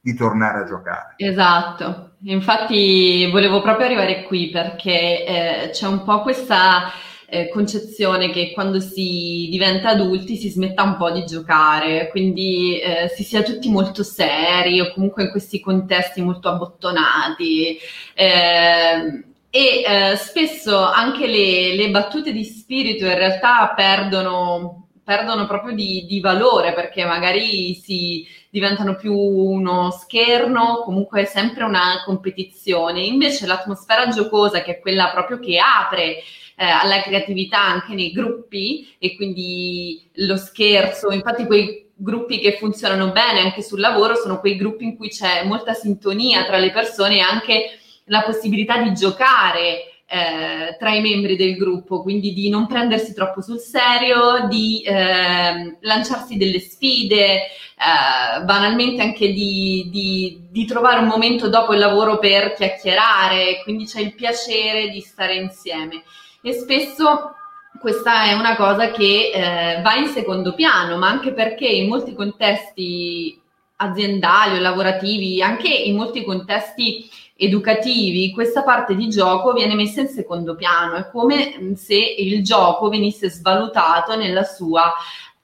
di 0.00 0.14
tornare 0.14 0.60
a 0.60 0.64
giocare. 0.64 1.14
Esatto, 1.16 2.16
infatti 2.24 3.28
volevo 3.30 3.60
proprio 3.60 3.86
arrivare 3.86 4.22
qui 4.24 4.50
perché 4.50 5.24
eh, 5.24 5.70
c'è 5.72 5.86
un 5.86 6.04
po' 6.04 6.22
questa 6.22 6.90
eh, 7.28 7.48
concezione 7.48 8.30
che 8.30 8.52
quando 8.52 8.80
si 8.80 9.48
diventa 9.50 9.90
adulti 9.90 10.36
si 10.36 10.48
smetta 10.48 10.82
un 10.82 10.96
po' 10.96 11.10
di 11.10 11.24
giocare, 11.24 12.08
quindi 12.10 12.78
eh, 12.78 13.08
si 13.08 13.24
sia 13.24 13.42
tutti 13.42 13.68
molto 13.68 14.02
seri 14.02 14.80
o 14.80 14.92
comunque 14.92 15.24
in 15.24 15.30
questi 15.30 15.60
contesti 15.60 16.22
molto 16.22 16.48
abbottonati. 16.48 17.78
Eh, 18.14 19.24
e 19.48 20.14
spesso 20.16 20.78
anche 20.78 21.26
le, 21.26 21.74
le 21.74 21.90
battute 21.90 22.30
di 22.32 22.44
spirito 22.44 23.06
in 23.06 23.14
realtà 23.14 23.72
perdono 23.74 24.86
perdono 25.06 25.46
proprio 25.46 25.72
di, 25.72 26.04
di, 26.04 26.18
valore 26.18 26.72
perché 26.72 27.04
magari 27.04 27.74
si 27.74 28.26
diventano 28.50 28.96
più 28.96 29.14
uno 29.14 29.92
scherno, 29.92 30.82
comunque 30.84 31.26
sempre 31.26 31.62
una 31.62 32.02
competizione. 32.04 33.02
Invece 33.02 33.46
l'atmosfera 33.46 34.08
giocosa, 34.08 34.62
che 34.62 34.78
è 34.78 34.80
quella 34.80 35.10
proprio 35.12 35.38
che 35.38 35.58
apre 35.60 36.16
eh, 36.56 36.64
alla 36.64 37.02
creatività 37.02 37.60
anche 37.62 37.94
nei 37.94 38.10
gruppi 38.10 38.88
e 38.98 39.14
quindi 39.14 40.08
lo 40.14 40.36
scherzo, 40.36 41.12
infatti 41.12 41.44
quei 41.44 41.90
gruppi 41.94 42.40
che 42.40 42.56
funzionano 42.58 43.12
bene 43.12 43.40
anche 43.40 43.62
sul 43.62 43.80
lavoro 43.80 44.16
sono 44.16 44.40
quei 44.40 44.56
gruppi 44.56 44.84
in 44.84 44.96
cui 44.96 45.08
c'è 45.08 45.44
molta 45.44 45.72
sintonia 45.72 46.44
tra 46.44 46.58
le 46.58 46.70
persone 46.70 47.16
e 47.16 47.20
anche 47.20 47.78
la 48.04 48.22
possibilità 48.22 48.82
di 48.82 48.92
giocare 48.92 49.96
eh, 50.08 50.76
tra 50.78 50.94
i 50.94 51.00
membri 51.00 51.36
del 51.36 51.56
gruppo, 51.56 52.02
quindi 52.02 52.32
di 52.32 52.48
non 52.48 52.66
prendersi 52.66 53.12
troppo 53.12 53.42
sul 53.42 53.58
serio, 53.58 54.46
di 54.48 54.82
eh, 54.82 55.76
lanciarsi 55.80 56.36
delle 56.36 56.60
sfide, 56.60 57.34
eh, 57.34 58.44
banalmente 58.44 59.02
anche 59.02 59.32
di, 59.32 59.88
di, 59.90 60.46
di, 60.48 60.64
trovare 60.64 61.00
un 61.00 61.06
momento 61.06 61.48
dopo 61.48 61.72
il 61.72 61.80
lavoro 61.80 62.18
per 62.18 62.52
chiacchierare, 62.52 63.62
quindi 63.64 63.84
c'è 63.86 64.00
il 64.00 64.14
piacere 64.14 64.90
di 64.90 65.00
stare 65.00 65.34
insieme. 65.34 66.04
E 66.46 66.52
spesso 66.52 67.34
questa 67.80 68.26
è 68.26 68.32
una 68.32 68.54
cosa 68.54 68.92
che 68.92 69.32
eh, 69.34 69.82
va 69.82 69.96
in 69.96 70.06
secondo 70.06 70.54
piano, 70.54 70.96
ma 70.96 71.08
anche 71.08 71.32
perché 71.32 71.66
in 71.66 71.88
molti 71.88 72.14
contesti 72.14 73.36
aziendali 73.74 74.56
o 74.56 74.60
lavorativi, 74.60 75.42
anche 75.42 75.66
in 75.66 75.96
molti 75.96 76.22
contesti 76.22 77.10
educativi, 77.34 78.30
questa 78.30 78.62
parte 78.62 78.94
di 78.94 79.08
gioco 79.08 79.54
viene 79.54 79.74
messa 79.74 80.02
in 80.02 80.06
secondo 80.06 80.54
piano, 80.54 80.94
è 80.94 81.10
come 81.10 81.56
mm, 81.58 81.72
se 81.72 81.96
il 81.96 82.44
gioco 82.44 82.88
venisse 82.90 83.28
svalutato 83.28 84.14
nella 84.14 84.44
sua 84.44 84.92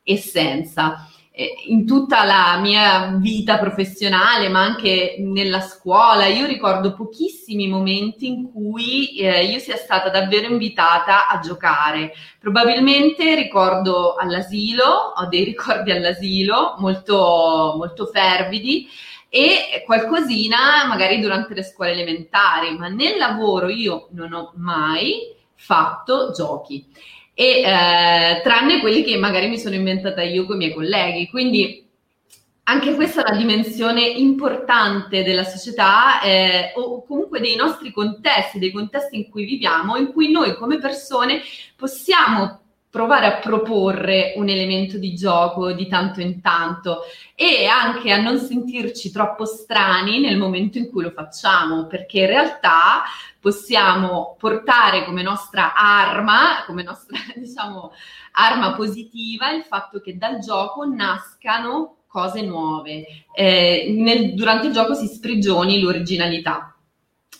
essenza. 0.05 1.09
In 1.35 1.87
tutta 1.87 2.25
la 2.25 2.59
mia 2.61 3.17
vita 3.17 3.59
professionale, 3.59 4.51
ma 4.51 4.61
anche 4.61 5.17
nella 5.19 5.61
scuola, 5.61 6.27
io 6.27 6.45
ricordo 6.45 6.93
pochissimi 6.93 7.69
momenti 7.69 8.27
in 8.27 8.53
cui 8.53 9.17
eh, 9.17 9.47
io 9.47 9.59
sia 9.59 9.77
stata 9.77 10.11
davvero 10.11 10.49
invitata 10.49 11.29
a 11.29 11.39
giocare. 11.39 12.13
Probabilmente 12.39 13.35
ricordo 13.35 14.17
all'asilo, 14.17 14.85
ho 15.17 15.27
dei 15.29 15.45
ricordi 15.57 15.91
all'asilo 15.91 16.75
molto, 16.77 17.77
molto 17.79 18.05
fervidi, 18.05 18.87
e 19.31 19.83
qualcosina 19.87 20.85
magari 20.87 21.19
durante 21.19 21.55
le 21.55 21.63
scuole 21.63 21.93
elementari, 21.93 22.77
ma 22.77 22.89
nel 22.89 23.17
lavoro 23.17 23.71
io 23.71 24.09
non 24.11 24.35
ho 24.35 24.53
mai 24.57 25.35
fatto 25.55 26.33
giochi. 26.33 26.87
E 27.35 27.63
eh, 27.63 28.41
tranne 28.43 28.81
quelli 28.81 29.03
che 29.03 29.17
magari 29.17 29.49
mi 29.49 29.59
sono 29.59 29.75
inventata 29.75 30.23
io 30.23 30.45
con 30.45 30.57
i 30.57 30.59
miei 30.59 30.75
colleghi. 30.75 31.29
Quindi 31.29 31.83
anche 32.65 32.95
questa 32.95 33.23
è 33.25 33.31
una 33.31 33.39
dimensione 33.39 34.03
importante 34.03 35.25
della 35.25 35.45
società 35.45 36.21
eh, 36.23 36.73
o 36.77 37.05
comunque 37.05 37.41
dei 37.41 37.57
nostri 37.57 37.91
contesti, 37.91 38.59
dei 38.59 38.71
contesti 38.71 39.17
in 39.17 39.31
cui 39.31 39.45
viviamo, 39.45 39.97
in 39.97 40.13
cui 40.13 40.31
noi 40.31 40.55
come 40.55 40.79
persone 40.79 41.43
possiamo 41.77 42.62
provare 42.93 43.25
a 43.25 43.39
proporre 43.39 44.35
un 44.37 44.51
elemento 44.51 44.99
di 44.99 45.15
gioco 45.15 45.73
di 45.73 45.87
tanto 45.87 46.21
in 46.21 46.43
tanto 46.43 47.05
e 47.35 47.65
anche 47.65 48.13
a 48.13 48.21
non 48.21 48.39
sentirci 48.39 49.11
troppo 49.11 49.47
strani 49.47 50.21
nel 50.21 50.37
momento 50.37 50.77
in 50.77 50.91
cui 50.91 51.03
lo 51.03 51.11
facciamo, 51.11 51.87
perché 51.87 52.21
in 52.21 52.27
realtà 52.27 53.05
possiamo 53.41 54.37
portare 54.39 55.07
come 55.07 55.23
nostra 55.23 55.73
arma, 55.75 56.65
come 56.67 56.83
nostra 56.83 57.17
diciamo 57.35 57.93
arma 58.33 58.75
positiva 58.75 59.51
il 59.53 59.63
fatto 59.63 60.01
che 60.01 60.19
dal 60.19 60.41
gioco 60.41 60.85
nascano 60.85 61.97
cose 62.09 62.43
nuove. 62.43 63.07
Eh, 63.35 63.87
nel, 63.97 64.35
durante 64.35 64.67
il 64.67 64.75
gioco 64.75 64.93
si 64.93 65.07
sprigioni 65.07 65.81
l'originalità. 65.81 66.77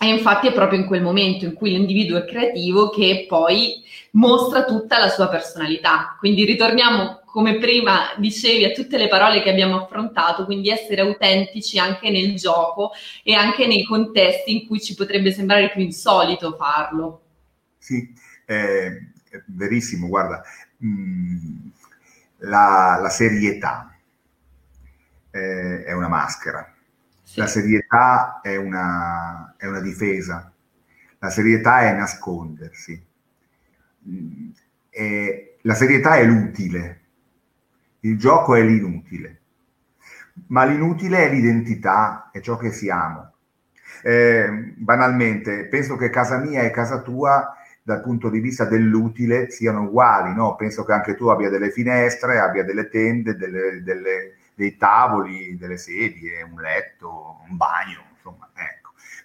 E 0.01 0.09
infatti 0.09 0.47
è 0.47 0.53
proprio 0.55 0.79
in 0.79 0.87
quel 0.87 1.03
momento 1.03 1.45
in 1.45 1.53
cui 1.53 1.73
l'individuo 1.73 2.17
è 2.17 2.25
creativo 2.25 2.89
che 2.89 3.27
poi 3.29 3.82
mostra 4.13 4.65
tutta 4.65 4.99
la 4.99 5.09
sua 5.09 5.29
personalità. 5.29 6.17
Quindi 6.19 6.45
ritorniamo, 6.45 7.21
come 7.25 7.59
prima 7.59 8.15
dicevi, 8.17 8.65
a 8.65 8.73
tutte 8.73 8.99
le 8.99 9.09
parole 9.09 9.43
che 9.43 9.51
abbiamo 9.51 9.83
affrontato, 9.83 10.45
quindi 10.45 10.71
essere 10.71 11.03
autentici 11.03 11.79
anche 11.79 12.11
nel 12.11 12.35
gioco 12.37 12.91
e 13.23 13.35
anche 13.35 13.67
nei 13.67 13.85
contesti 13.85 14.53
in 14.53 14.67
cui 14.67 14.81
ci 14.81 14.95
potrebbe 14.95 15.33
sembrare 15.33 15.71
più 15.71 15.83
insolito 15.83 16.55
farlo. 16.57 17.23
Sì, 17.79 18.13
è 18.45 18.91
verissimo, 19.47 20.09
guarda, 20.09 20.43
mm, 20.85 21.69
la, 22.39 22.99
la 23.01 23.09
serietà 23.09 23.97
è 25.31 25.93
una 25.93 26.09
maschera 26.09 26.73
la 27.35 27.47
serietà 27.47 28.41
è 28.43 28.57
una, 28.57 29.55
è 29.57 29.67
una 29.67 29.81
difesa, 29.81 30.53
la 31.19 31.31
serietà 31.31 31.83
è 31.83 31.95
nascondersi. 31.95 33.11
Mm, 34.09 34.51
e 34.91 35.57
la 35.63 35.75
serietà 35.75 36.17
è 36.17 36.25
l'utile, 36.25 37.01
il 38.01 38.19
gioco 38.19 38.55
è 38.55 38.63
l'inutile, 38.63 39.41
ma 40.49 40.65
l'inutile 40.65 41.27
è 41.27 41.31
l'identità, 41.31 42.31
è 42.33 42.41
ciò 42.41 42.57
che 42.57 42.73
siamo. 42.73 43.31
Eh, 44.03 44.75
banalmente, 44.77 45.67
penso 45.67 45.97
che 45.97 46.11
casa 46.11 46.39
mia 46.39 46.63
e 46.63 46.71
casa 46.71 47.01
tua 47.03 47.55
dal 47.83 48.01
punto 48.01 48.29
di 48.31 48.41
vista 48.41 48.65
dell'utile 48.65 49.51
siano 49.51 49.83
uguali, 49.83 50.35
no? 50.35 50.55
Penso 50.57 50.85
che 50.85 50.93
anche 50.93 51.15
tu 51.15 51.27
abbia 51.29 51.51
delle 51.51 51.71
finestre, 51.71 52.39
abbia 52.39 52.65
delle 52.65 52.89
tende, 52.89 53.37
delle, 53.37 53.83
delle, 53.83 54.35
dei 54.55 54.77
tavoli, 54.77 55.57
delle 55.57 55.77
sedie, 55.79 56.43
un 56.43 56.61
letto, 56.61 57.41
un 57.49 57.57
bagno. 57.57 58.02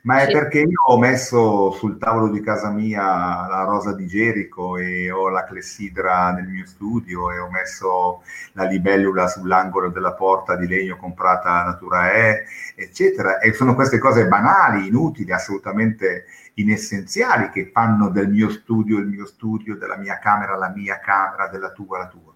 Ma 0.07 0.21
è 0.21 0.31
perché 0.31 0.59
io 0.59 0.81
ho 0.85 0.97
messo 0.97 1.71
sul 1.71 1.97
tavolo 1.97 2.29
di 2.29 2.39
casa 2.39 2.69
mia 2.69 3.03
la 3.03 3.65
rosa 3.65 3.93
di 3.93 4.07
Gerico 4.07 4.77
e 4.77 5.11
ho 5.11 5.27
la 5.27 5.43
clessidra 5.43 6.31
nel 6.31 6.47
mio 6.47 6.65
studio 6.65 7.29
e 7.29 7.39
ho 7.39 7.49
messo 7.49 8.23
la 8.53 8.63
libellula 8.63 9.27
sull'angolo 9.27 9.89
della 9.89 10.13
porta 10.13 10.55
di 10.55 10.65
legno 10.65 10.95
comprata 10.95 11.49
a 11.49 11.65
Natura 11.65 12.13
E, 12.13 12.45
eccetera. 12.75 13.39
E 13.39 13.51
sono 13.51 13.75
queste 13.75 13.97
cose 13.99 14.29
banali, 14.29 14.87
inutili, 14.87 15.33
assolutamente 15.33 16.23
inessenziali 16.53 17.49
che 17.49 17.69
fanno 17.73 18.07
del 18.07 18.29
mio 18.29 18.49
studio 18.49 18.99
il 18.99 19.07
mio 19.07 19.25
studio, 19.25 19.75
della 19.75 19.97
mia 19.97 20.19
camera 20.19 20.55
la 20.55 20.69
mia 20.69 21.01
camera, 21.01 21.49
della 21.49 21.71
tua 21.71 21.97
la 21.97 22.07
tua. 22.07 22.33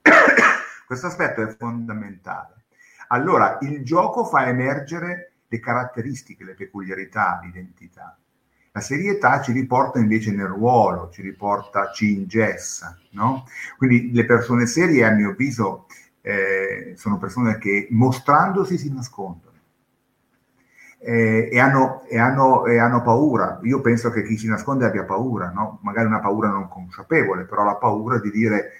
Questo 0.86 1.08
aspetto 1.08 1.42
è 1.42 1.54
fondamentale. 1.58 2.54
Allora, 3.08 3.58
il 3.60 3.84
gioco 3.84 4.24
fa 4.24 4.46
emergere 4.46 5.31
le 5.52 5.60
caratteristiche, 5.60 6.44
le 6.44 6.54
peculiarità, 6.54 7.40
l'identità. 7.42 8.16
La 8.72 8.80
serietà 8.80 9.42
ci 9.42 9.52
riporta 9.52 9.98
invece 9.98 10.32
nel 10.32 10.46
ruolo, 10.46 11.10
ci 11.10 11.20
riporta, 11.20 11.90
ci 11.92 12.14
ingessa, 12.14 12.98
no? 13.10 13.44
Quindi 13.76 14.12
le 14.12 14.24
persone 14.24 14.64
serie, 14.64 15.04
a 15.04 15.10
mio 15.10 15.30
avviso, 15.30 15.86
eh, 16.22 16.94
sono 16.96 17.18
persone 17.18 17.58
che 17.58 17.88
mostrandosi 17.90 18.78
si 18.78 18.90
nascondono. 18.90 19.50
Eh, 20.98 21.50
e, 21.52 21.58
hanno, 21.58 22.04
e, 22.04 22.18
hanno, 22.18 22.64
e, 22.64 22.78
hanno, 22.78 23.02
paura. 23.02 23.58
Io 23.64 23.82
penso 23.82 24.10
che 24.10 24.22
chi 24.22 24.38
si 24.38 24.46
nasconde 24.46 24.86
abbia 24.86 25.04
paura, 25.04 25.50
no? 25.50 25.80
magari 25.82 26.06
una 26.06 26.20
paura 26.20 26.48
non 26.48 26.68
consapevole, 26.68 27.44
però 27.44 27.64
la 27.64 27.74
paura 27.74 28.20
di 28.20 28.30
dire 28.30 28.70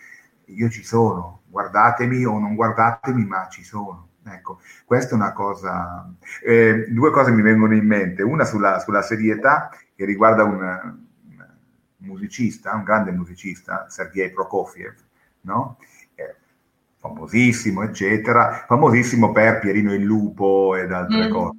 io 0.47 0.71
ci 0.71 0.85
sono, 0.85 1.43
guardatemi 1.49 2.25
o 2.25 2.38
non 2.38 2.55
guardatemi, 2.55 3.26
ma 3.26 3.49
ci 3.50 3.62
sono. 3.62 4.12
Ecco, 4.25 4.61
questa 4.85 5.12
è 5.12 5.14
una 5.14 5.33
cosa. 5.33 6.09
Eh, 6.45 6.87
due 6.91 7.11
cose 7.11 7.33
mi 7.33 7.43
vengono 7.43 7.75
in 7.75 7.87
mente. 7.87 8.23
Una 8.23 8.45
sulla, 8.45 8.79
sulla 8.79 9.02
serietà 9.02 9.71
che 9.95 10.05
riguarda 10.05 10.45
un, 10.45 10.61
un, 10.61 11.47
musicista, 11.99 12.75
un 12.75 12.85
grande 12.85 13.11
musicista, 13.11 13.87
Sergei 13.88 14.31
Prokofiev, 14.31 14.95
no? 15.43 15.79
eh, 16.14 16.37
famosissimo, 16.99 17.83
eccetera, 17.83 18.64
famosissimo 18.67 19.33
per 19.33 19.59
Pierino 19.59 19.93
il 19.93 20.02
Lupo 20.02 20.76
ed 20.76 20.93
altre 20.93 21.29
mm. 21.29 21.31
cose. 21.31 21.59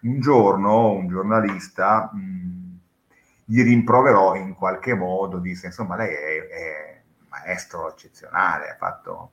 Un 0.00 0.20
giorno 0.20 0.92
un 0.92 1.08
giornalista 1.08 2.10
mh, 2.12 2.18
mm, 2.18 2.76
gli 3.44 3.62
rimproverò 3.62 4.34
in 4.36 4.54
qualche 4.54 4.94
modo, 4.94 5.38
disse: 5.38 5.66
Insomma, 5.66 5.96
lei 5.96 6.14
è, 6.14 6.46
è 6.48 7.02
maestro 7.28 7.90
eccezionale, 7.90 8.70
ha 8.70 8.76
fatto 8.76 9.32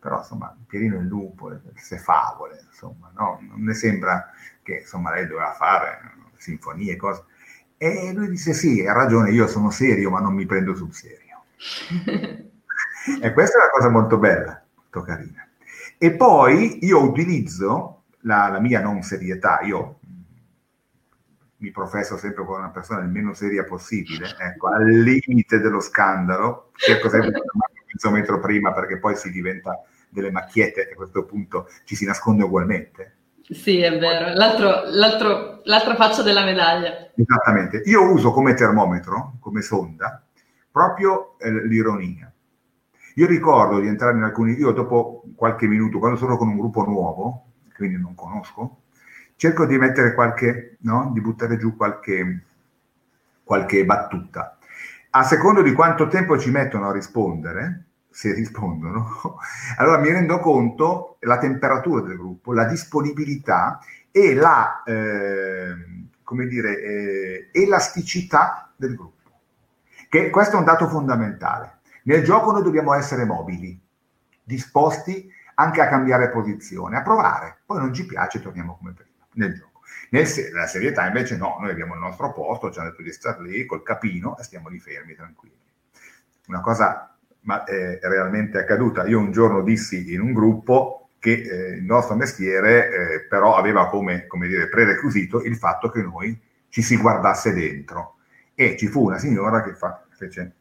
però 0.00 0.18
insomma 0.18 0.56
Pierino 0.66 0.98
il 0.98 1.06
lupo, 1.06 1.48
le 1.48 1.60
favole, 1.98 2.64
insomma, 2.66 3.12
no? 3.14 3.38
non 3.42 3.62
ne 3.62 3.74
sembra 3.74 4.30
che 4.62 4.78
insomma 4.80 5.12
lei 5.12 5.26
doveva 5.26 5.52
fare 5.52 6.14
sinfonie 6.36 6.94
e 6.94 6.96
cose. 6.96 7.24
E 7.76 8.12
lui 8.14 8.28
disse 8.28 8.52
sì, 8.54 8.86
ha 8.86 8.92
ragione, 8.92 9.30
io 9.30 9.46
sono 9.46 9.70
serio, 9.70 10.10
ma 10.10 10.20
non 10.20 10.34
mi 10.34 10.46
prendo 10.46 10.74
sul 10.74 10.92
serio. 10.92 11.44
e 13.22 13.32
questa 13.32 13.58
è 13.58 13.62
una 13.62 13.70
cosa 13.70 13.88
molto 13.90 14.18
bella, 14.18 14.62
molto 14.74 15.02
carina. 15.02 15.46
E 15.98 16.12
poi 16.12 16.84
io 16.84 17.02
utilizzo 17.02 18.04
la, 18.20 18.48
la 18.48 18.60
mia 18.60 18.80
non 18.80 19.02
serietà, 19.02 19.60
io 19.60 19.98
mi 21.58 21.70
professo 21.70 22.16
sempre 22.16 22.44
come 22.44 22.58
una 22.58 22.70
persona 22.70 23.00
il 23.00 23.10
meno 23.10 23.34
seria 23.34 23.64
possibile, 23.64 24.34
ecco, 24.38 24.68
al 24.68 24.86
limite 24.86 25.60
dello 25.60 25.80
scandalo, 25.80 26.70
cerco 26.74 27.10
sempre 27.10 27.32
di 27.32 27.40
mezzo 27.92 28.10
metro 28.10 28.40
prima 28.40 28.72
perché 28.72 28.98
poi 28.98 29.16
si 29.16 29.30
diventa 29.30 29.78
delle 30.10 30.30
macchiette 30.30 30.88
e 30.88 30.92
a 30.92 30.96
questo 30.96 31.24
punto 31.24 31.68
ci 31.84 31.94
si 31.94 32.04
nasconde 32.04 32.44
ugualmente. 32.44 33.14
Sì, 33.50 33.80
è 33.80 33.98
vero, 33.98 34.32
l'altro, 34.34 34.82
l'altro, 34.86 35.60
l'altra 35.64 35.94
faccia 35.96 36.22
della 36.22 36.44
medaglia. 36.44 37.10
Esattamente. 37.14 37.82
Io 37.86 38.12
uso 38.12 38.30
come 38.30 38.54
termometro, 38.54 39.38
come 39.40 39.60
sonda, 39.62 40.22
proprio 40.70 41.36
eh, 41.38 41.66
l'ironia. 41.66 42.32
Io 43.16 43.26
ricordo 43.26 43.80
di 43.80 43.88
entrare 43.88 44.16
in 44.16 44.22
alcuni, 44.22 44.52
io 44.52 44.70
dopo 44.70 45.24
qualche 45.34 45.66
minuto, 45.66 45.98
quando 45.98 46.16
sono 46.16 46.36
con 46.36 46.48
un 46.48 46.58
gruppo 46.58 46.84
nuovo, 46.84 47.46
quindi 47.74 48.00
non 48.00 48.14
conosco, 48.14 48.82
cerco 49.34 49.66
di 49.66 49.76
mettere 49.78 50.14
qualche, 50.14 50.76
no? 50.82 51.10
di 51.12 51.20
buttare 51.20 51.56
giù 51.56 51.76
qualche, 51.76 52.44
qualche 53.42 53.84
battuta. 53.84 54.58
A 55.10 55.24
secondo 55.24 55.60
di 55.60 55.72
quanto 55.72 56.06
tempo 56.06 56.38
ci 56.38 56.50
mettono 56.50 56.88
a 56.88 56.92
rispondere, 56.92 57.86
se 58.10 58.34
rispondono, 58.34 59.38
allora 59.78 59.98
mi 59.98 60.10
rendo 60.10 60.38
conto 60.40 61.16
la 61.20 61.38
temperatura 61.38 62.02
del 62.02 62.16
gruppo, 62.16 62.52
la 62.52 62.64
disponibilità 62.64 63.78
e 64.10 64.34
la, 64.34 64.82
eh, 64.82 65.74
come 66.22 66.46
dire, 66.46 66.80
eh, 66.80 67.50
elasticità 67.52 68.72
del 68.76 68.94
gruppo. 68.96 69.18
Che 70.08 70.30
questo 70.30 70.56
è 70.56 70.58
un 70.58 70.64
dato 70.64 70.88
fondamentale. 70.88 71.78
Nel 72.04 72.24
gioco 72.24 72.50
noi 72.50 72.62
dobbiamo 72.62 72.94
essere 72.94 73.24
mobili, 73.24 73.80
disposti 74.42 75.30
anche 75.54 75.80
a 75.80 75.88
cambiare 75.88 76.30
posizione, 76.30 76.96
a 76.96 77.02
provare. 77.02 77.58
Poi 77.64 77.78
non 77.78 77.94
ci 77.94 78.06
piace, 78.06 78.40
torniamo 78.40 78.76
come 78.76 78.92
prima, 78.92 79.26
nel 79.34 79.54
gioco. 79.54 79.68
Nel, 80.10 80.26
nella 80.52 80.66
serietà 80.66 81.06
invece 81.06 81.36
no, 81.36 81.58
noi 81.60 81.70
abbiamo 81.70 81.94
il 81.94 82.00
nostro 82.00 82.32
posto, 82.32 82.72
ci 82.72 82.80
hanno 82.80 82.90
detto 82.90 83.02
di 83.02 83.12
stare 83.12 83.42
lì 83.42 83.64
col 83.66 83.82
capino 83.82 84.36
e 84.38 84.42
stiamo 84.42 84.68
lì 84.68 84.80
fermi, 84.80 85.14
tranquilli. 85.14 85.58
Una 86.46 86.60
cosa 86.60 87.09
ma 87.42 87.64
è 87.64 87.98
realmente 88.02 88.58
accaduta. 88.58 89.06
Io 89.06 89.18
un 89.18 89.32
giorno 89.32 89.62
dissi 89.62 90.12
in 90.12 90.20
un 90.20 90.32
gruppo 90.32 91.08
che 91.18 91.32
eh, 91.32 91.76
il 91.76 91.84
nostro 91.84 92.16
mestiere 92.16 92.88
eh, 92.88 93.20
però 93.28 93.56
aveva 93.56 93.88
come, 93.88 94.26
come 94.26 94.48
dire, 94.48 94.68
prerequisito 94.68 95.42
il 95.42 95.56
fatto 95.56 95.90
che 95.90 96.02
noi 96.02 96.38
ci 96.68 96.82
si 96.82 96.96
guardasse 96.96 97.52
dentro. 97.52 98.16
E 98.54 98.76
ci 98.76 98.88
fu 98.88 99.06
una 99.06 99.18
signora 99.18 99.62
che 99.62 99.74
fa, 99.74 100.04
fece, 100.10 100.54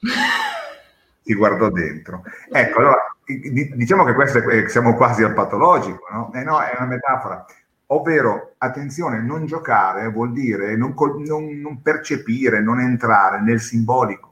si 1.22 1.34
guardò 1.34 1.70
dentro. 1.70 2.22
Ecco, 2.50 2.78
allora, 2.78 3.16
diciamo 3.24 4.04
che 4.04 4.14
questo 4.14 4.38
è, 4.38 4.68
siamo 4.68 4.94
quasi 4.94 5.22
al 5.22 5.34
patologico, 5.34 6.06
no? 6.10 6.32
Eh 6.34 6.42
no, 6.42 6.60
è 6.60 6.74
una 6.76 6.86
metafora. 6.86 7.44
Ovvero, 7.90 8.54
attenzione, 8.58 9.20
non 9.20 9.46
giocare 9.46 10.08
vuol 10.08 10.32
dire 10.32 10.76
non, 10.76 10.94
non, 11.24 11.46
non 11.60 11.80
percepire, 11.80 12.60
non 12.60 12.80
entrare 12.80 13.40
nel 13.40 13.60
simbolico 13.60 14.27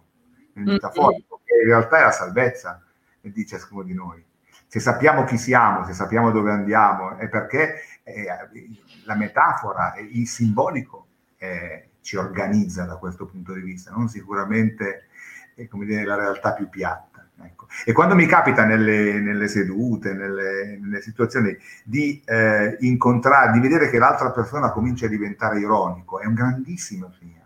metaforico, 0.65 1.41
che 1.45 1.55
in 1.63 1.69
realtà 1.69 1.99
è 1.99 2.03
la 2.03 2.13
salvezza 2.13 2.83
di 3.21 3.47
ciascuno 3.47 3.83
di 3.83 3.95
noi. 3.95 4.25
Se 4.69 4.81
sappiamo 4.81 5.25
chi 5.25 5.39
siamo, 5.39 5.85
se 5.85 5.93
sappiamo 5.93 6.31
dove 6.31 6.51
andiamo, 6.51 7.17
è 7.17 7.29
perché 7.29 7.81
eh, 8.03 8.27
la 9.05 9.15
metafora, 9.15 9.95
il 9.99 10.27
simbolico 10.27 11.07
eh, 11.39 11.89
ci 12.01 12.17
organizza 12.17 12.85
da 12.85 12.97
questo 12.97 13.27
punto 13.27 13.53
di 13.53 13.61
vista, 13.61 13.91
non 13.91 14.09
sicuramente 14.09 15.09
eh, 15.55 15.69
come 15.69 15.87
dire, 15.87 16.05
la 16.05 16.17
realtà 16.17 16.53
più 16.53 16.69
piatta. 16.69 17.29
Ecco. 17.43 17.67
E 17.85 17.93
quando 17.93 18.15
mi 18.15 18.27
capita 18.27 18.65
nelle, 18.65 19.21
nelle 19.21 19.49
sedute, 19.49 20.15
nelle, 20.15 20.79
nelle, 20.81 21.03
situazioni 21.03 21.57
di 21.85 22.23
eh, 22.25 22.77
incontrare, 22.81 23.53
di 23.53 23.61
vedere 23.61 23.91
che 23.91 23.99
l'altra 23.99 24.31
persona 24.31 24.71
comincia 24.71 25.07
a 25.07 25.11
diventare 25.11 25.59
ironico, 25.59 26.19
è 26.19 26.27
un 26.27 26.35
grandissimo 26.35 27.13
segnale. 27.19 27.45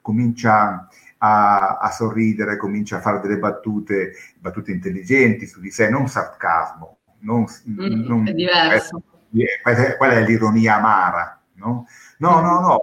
Comincia 0.00 0.88
a, 1.22 1.78
a, 1.78 1.90
sorridere, 1.90 2.56
comincia 2.56 2.96
a 2.96 3.00
fare 3.00 3.20
delle 3.20 3.38
battute, 3.38 4.12
battute 4.38 4.72
intelligenti 4.72 5.46
su 5.46 5.60
di 5.60 5.70
sé, 5.70 5.88
non 5.88 6.08
sarcasmo. 6.08 6.98
Non, 7.20 7.44
mm, 7.68 8.06
non, 8.06 8.26
è 8.28 8.32
diverso. 8.32 9.02
Eh, 9.32 9.96
qual 9.96 10.12
è 10.12 10.24
l'ironia 10.24 10.76
amara? 10.76 11.40
No, 11.54 11.86
no, 12.18 12.40
no, 12.40 12.60
no 12.60 12.78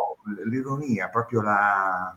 l'ironia, 0.45 1.09
proprio 1.09 1.41
la... 1.41 2.15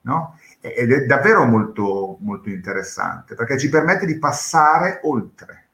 No? 0.00 0.38
Ed 0.60 0.90
è 0.90 1.04
davvero 1.04 1.44
molto, 1.44 2.16
molto 2.20 2.48
interessante 2.48 3.34
perché 3.34 3.58
ci 3.58 3.68
permette 3.68 4.06
di 4.06 4.18
passare 4.18 5.00
oltre. 5.02 5.68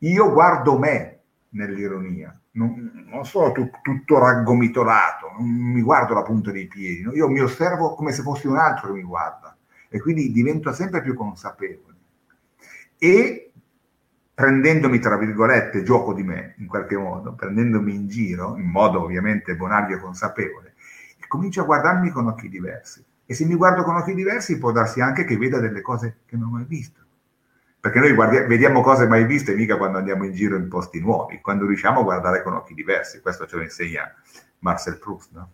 Io 0.00 0.32
guardo 0.32 0.78
me 0.78 1.15
nell'ironia, 1.56 2.38
non, 2.52 3.06
non 3.10 3.24
sono 3.24 3.50
tu, 3.52 3.70
tutto 3.82 4.18
raggomitolato, 4.18 5.32
non 5.38 5.48
mi 5.48 5.80
guardo 5.80 6.14
la 6.14 6.22
punta 6.22 6.52
dei 6.52 6.66
piedi, 6.66 7.02
no? 7.02 7.12
io 7.12 7.28
mi 7.28 7.40
osservo 7.40 7.94
come 7.94 8.12
se 8.12 8.22
fossi 8.22 8.46
un 8.46 8.56
altro 8.56 8.88
che 8.88 8.94
mi 8.94 9.02
guarda 9.02 9.56
e 9.88 10.00
quindi 10.00 10.30
divento 10.30 10.72
sempre 10.72 11.00
più 11.02 11.14
consapevole. 11.14 11.94
E 12.98 13.52
prendendomi, 14.34 14.98
tra 14.98 15.16
virgolette, 15.16 15.82
gioco 15.82 16.12
di 16.12 16.22
me, 16.22 16.54
in 16.58 16.66
qualche 16.66 16.96
modo, 16.96 17.34
prendendomi 17.34 17.94
in 17.94 18.06
giro, 18.06 18.56
in 18.56 18.66
modo 18.66 19.02
ovviamente 19.02 19.56
bonario 19.56 19.96
e 19.96 20.00
consapevole, 20.00 20.74
comincio 21.26 21.62
a 21.62 21.64
guardarmi 21.64 22.10
con 22.10 22.26
occhi 22.26 22.48
diversi. 22.48 23.04
E 23.24 23.34
se 23.34 23.44
mi 23.44 23.54
guardo 23.54 23.82
con 23.82 23.96
occhi 23.96 24.14
diversi 24.14 24.58
può 24.58 24.70
darsi 24.70 25.00
anche 25.00 25.24
che 25.24 25.36
veda 25.36 25.58
delle 25.58 25.80
cose 25.80 26.18
che 26.26 26.36
non 26.36 26.48
ho 26.48 26.52
mai 26.52 26.64
visto. 26.64 27.05
Perché 27.86 28.00
noi 28.00 28.14
guardiamo, 28.14 28.48
vediamo 28.48 28.80
cose 28.80 29.06
mai 29.06 29.26
viste 29.26 29.54
mica 29.54 29.76
quando 29.76 29.98
andiamo 29.98 30.24
in 30.24 30.34
giro 30.34 30.56
in 30.56 30.68
posti 30.68 30.98
nuovi, 30.98 31.40
quando 31.40 31.66
riusciamo 31.66 32.00
a 32.00 32.02
guardare 32.02 32.42
con 32.42 32.54
occhi 32.54 32.74
diversi. 32.74 33.20
Questo 33.20 33.46
ce 33.46 33.54
lo 33.54 33.62
insegna 33.62 34.12
Marcel 34.58 34.98
Proust, 34.98 35.30
no? 35.32 35.50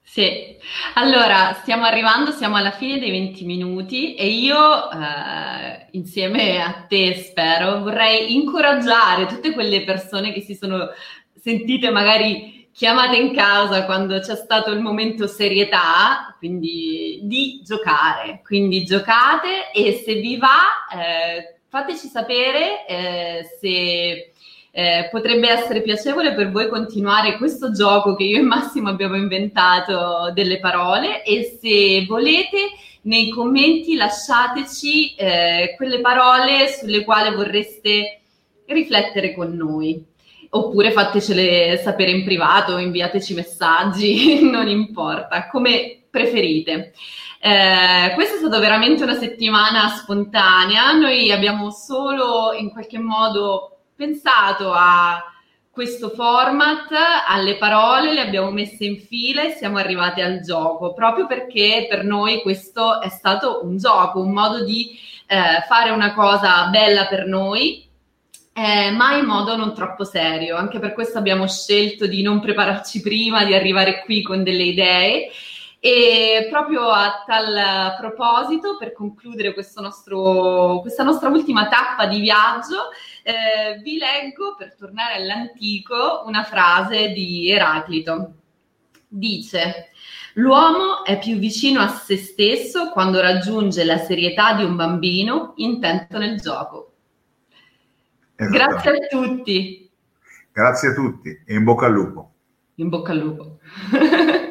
Sì, 0.00 0.56
allora 0.94 1.54
stiamo 1.54 1.86
arrivando, 1.86 2.30
siamo 2.30 2.54
alla 2.54 2.70
fine 2.70 3.00
dei 3.00 3.10
20 3.10 3.44
minuti 3.44 4.14
e 4.14 4.28
io 4.28 4.92
eh, 4.92 5.88
insieme 5.92 6.62
a 6.62 6.84
te 6.86 7.14
spero 7.14 7.80
vorrei 7.80 8.36
incoraggiare 8.36 9.26
tutte 9.26 9.52
quelle 9.52 9.82
persone 9.82 10.32
che 10.32 10.40
si 10.40 10.54
sono 10.54 10.88
sentite 11.34 11.90
magari 11.90 12.61
chiamate 12.72 13.16
in 13.16 13.34
causa 13.34 13.84
quando 13.84 14.18
c'è 14.20 14.34
stato 14.34 14.70
il 14.70 14.80
momento 14.80 15.26
serietà, 15.26 16.34
quindi 16.38 17.20
di 17.22 17.60
giocare, 17.64 18.40
quindi 18.44 18.84
giocate 18.84 19.70
e 19.72 20.02
se 20.04 20.14
vi 20.14 20.36
va 20.38 20.86
eh, 20.92 21.60
fateci 21.68 22.08
sapere 22.08 22.86
eh, 22.86 23.46
se 23.60 24.32
eh, 24.74 25.08
potrebbe 25.10 25.50
essere 25.50 25.82
piacevole 25.82 26.32
per 26.32 26.50
voi 26.50 26.68
continuare 26.68 27.36
questo 27.36 27.72
gioco 27.72 28.14
che 28.14 28.24
io 28.24 28.38
e 28.38 28.42
Massimo 28.42 28.88
abbiamo 28.88 29.16
inventato 29.16 30.30
delle 30.32 30.58
parole. 30.58 31.22
E 31.24 31.58
se 31.60 32.06
volete 32.06 32.70
nei 33.02 33.28
commenti 33.30 33.94
lasciateci 33.96 35.14
eh, 35.14 35.74
quelle 35.76 36.00
parole 36.00 36.68
sulle 36.68 37.04
quali 37.04 37.34
vorreste 37.34 38.20
riflettere 38.66 39.34
con 39.34 39.54
noi 39.54 40.11
oppure 40.54 40.92
fatecele 40.92 41.78
sapere 41.78 42.10
in 42.10 42.24
privato, 42.24 42.76
inviateci 42.76 43.34
messaggi, 43.34 44.42
non 44.48 44.68
importa, 44.68 45.48
come 45.48 46.02
preferite. 46.10 46.92
Eh, 47.40 48.12
questa 48.14 48.34
è 48.34 48.38
stata 48.38 48.58
veramente 48.58 49.02
una 49.02 49.16
settimana 49.16 49.88
spontanea, 49.88 50.92
noi 50.92 51.32
abbiamo 51.32 51.70
solo 51.70 52.52
in 52.52 52.70
qualche 52.70 52.98
modo 52.98 53.78
pensato 53.96 54.72
a 54.72 55.24
questo 55.70 56.10
format, 56.10 56.90
alle 57.26 57.56
parole, 57.56 58.12
le 58.12 58.20
abbiamo 58.20 58.50
messe 58.50 58.84
in 58.84 59.00
fila 59.00 59.42
e 59.42 59.52
siamo 59.52 59.78
arrivati 59.78 60.20
al 60.20 60.40
gioco, 60.40 60.92
proprio 60.92 61.26
perché 61.26 61.86
per 61.88 62.04
noi 62.04 62.42
questo 62.42 63.00
è 63.00 63.08
stato 63.08 63.60
un 63.64 63.78
gioco, 63.78 64.20
un 64.20 64.32
modo 64.32 64.62
di 64.64 64.90
eh, 65.26 65.64
fare 65.66 65.90
una 65.90 66.12
cosa 66.12 66.66
bella 66.66 67.06
per 67.06 67.26
noi, 67.26 67.88
eh, 68.52 68.90
ma 68.90 69.16
in 69.16 69.24
modo 69.24 69.56
non 69.56 69.74
troppo 69.74 70.04
serio. 70.04 70.56
Anche 70.56 70.78
per 70.78 70.92
questo 70.92 71.18
abbiamo 71.18 71.46
scelto 71.48 72.06
di 72.06 72.22
non 72.22 72.40
prepararci 72.40 73.00
prima, 73.00 73.44
di 73.44 73.54
arrivare 73.54 74.02
qui 74.04 74.22
con 74.22 74.42
delle 74.42 74.64
idee 74.64 75.30
e 75.84 76.46
proprio 76.48 76.90
a 76.90 77.24
tal 77.26 77.96
proposito, 77.98 78.76
per 78.76 78.92
concludere 78.92 79.52
nostro, 79.80 80.78
questa 80.80 81.02
nostra 81.02 81.28
ultima 81.28 81.66
tappa 81.66 82.06
di 82.06 82.20
viaggio, 82.20 82.90
eh, 83.24 83.80
vi 83.82 83.98
leggo, 83.98 84.54
per 84.56 84.76
tornare 84.76 85.14
all'antico, 85.14 86.22
una 86.24 86.44
frase 86.44 87.08
di 87.08 87.50
Eraclito. 87.50 88.34
Dice, 89.08 89.90
l'uomo 90.34 91.04
è 91.04 91.18
più 91.18 91.36
vicino 91.38 91.80
a 91.80 91.88
se 91.88 92.16
stesso 92.16 92.90
quando 92.90 93.20
raggiunge 93.20 93.82
la 93.82 93.98
serietà 93.98 94.52
di 94.54 94.62
un 94.62 94.76
bambino 94.76 95.54
intento 95.56 96.16
nel 96.16 96.38
gioco. 96.40 96.91
Esatto. 98.42 98.52
Grazie 98.52 98.90
a 98.90 99.06
tutti. 99.08 99.90
Grazie 100.52 100.88
a 100.88 100.94
tutti 100.94 101.42
e 101.46 101.54
in 101.54 101.64
bocca 101.64 101.86
al 101.86 101.92
lupo. 101.92 102.32
In 102.76 102.88
bocca 102.88 103.12
al 103.12 103.18
lupo. 103.18 103.58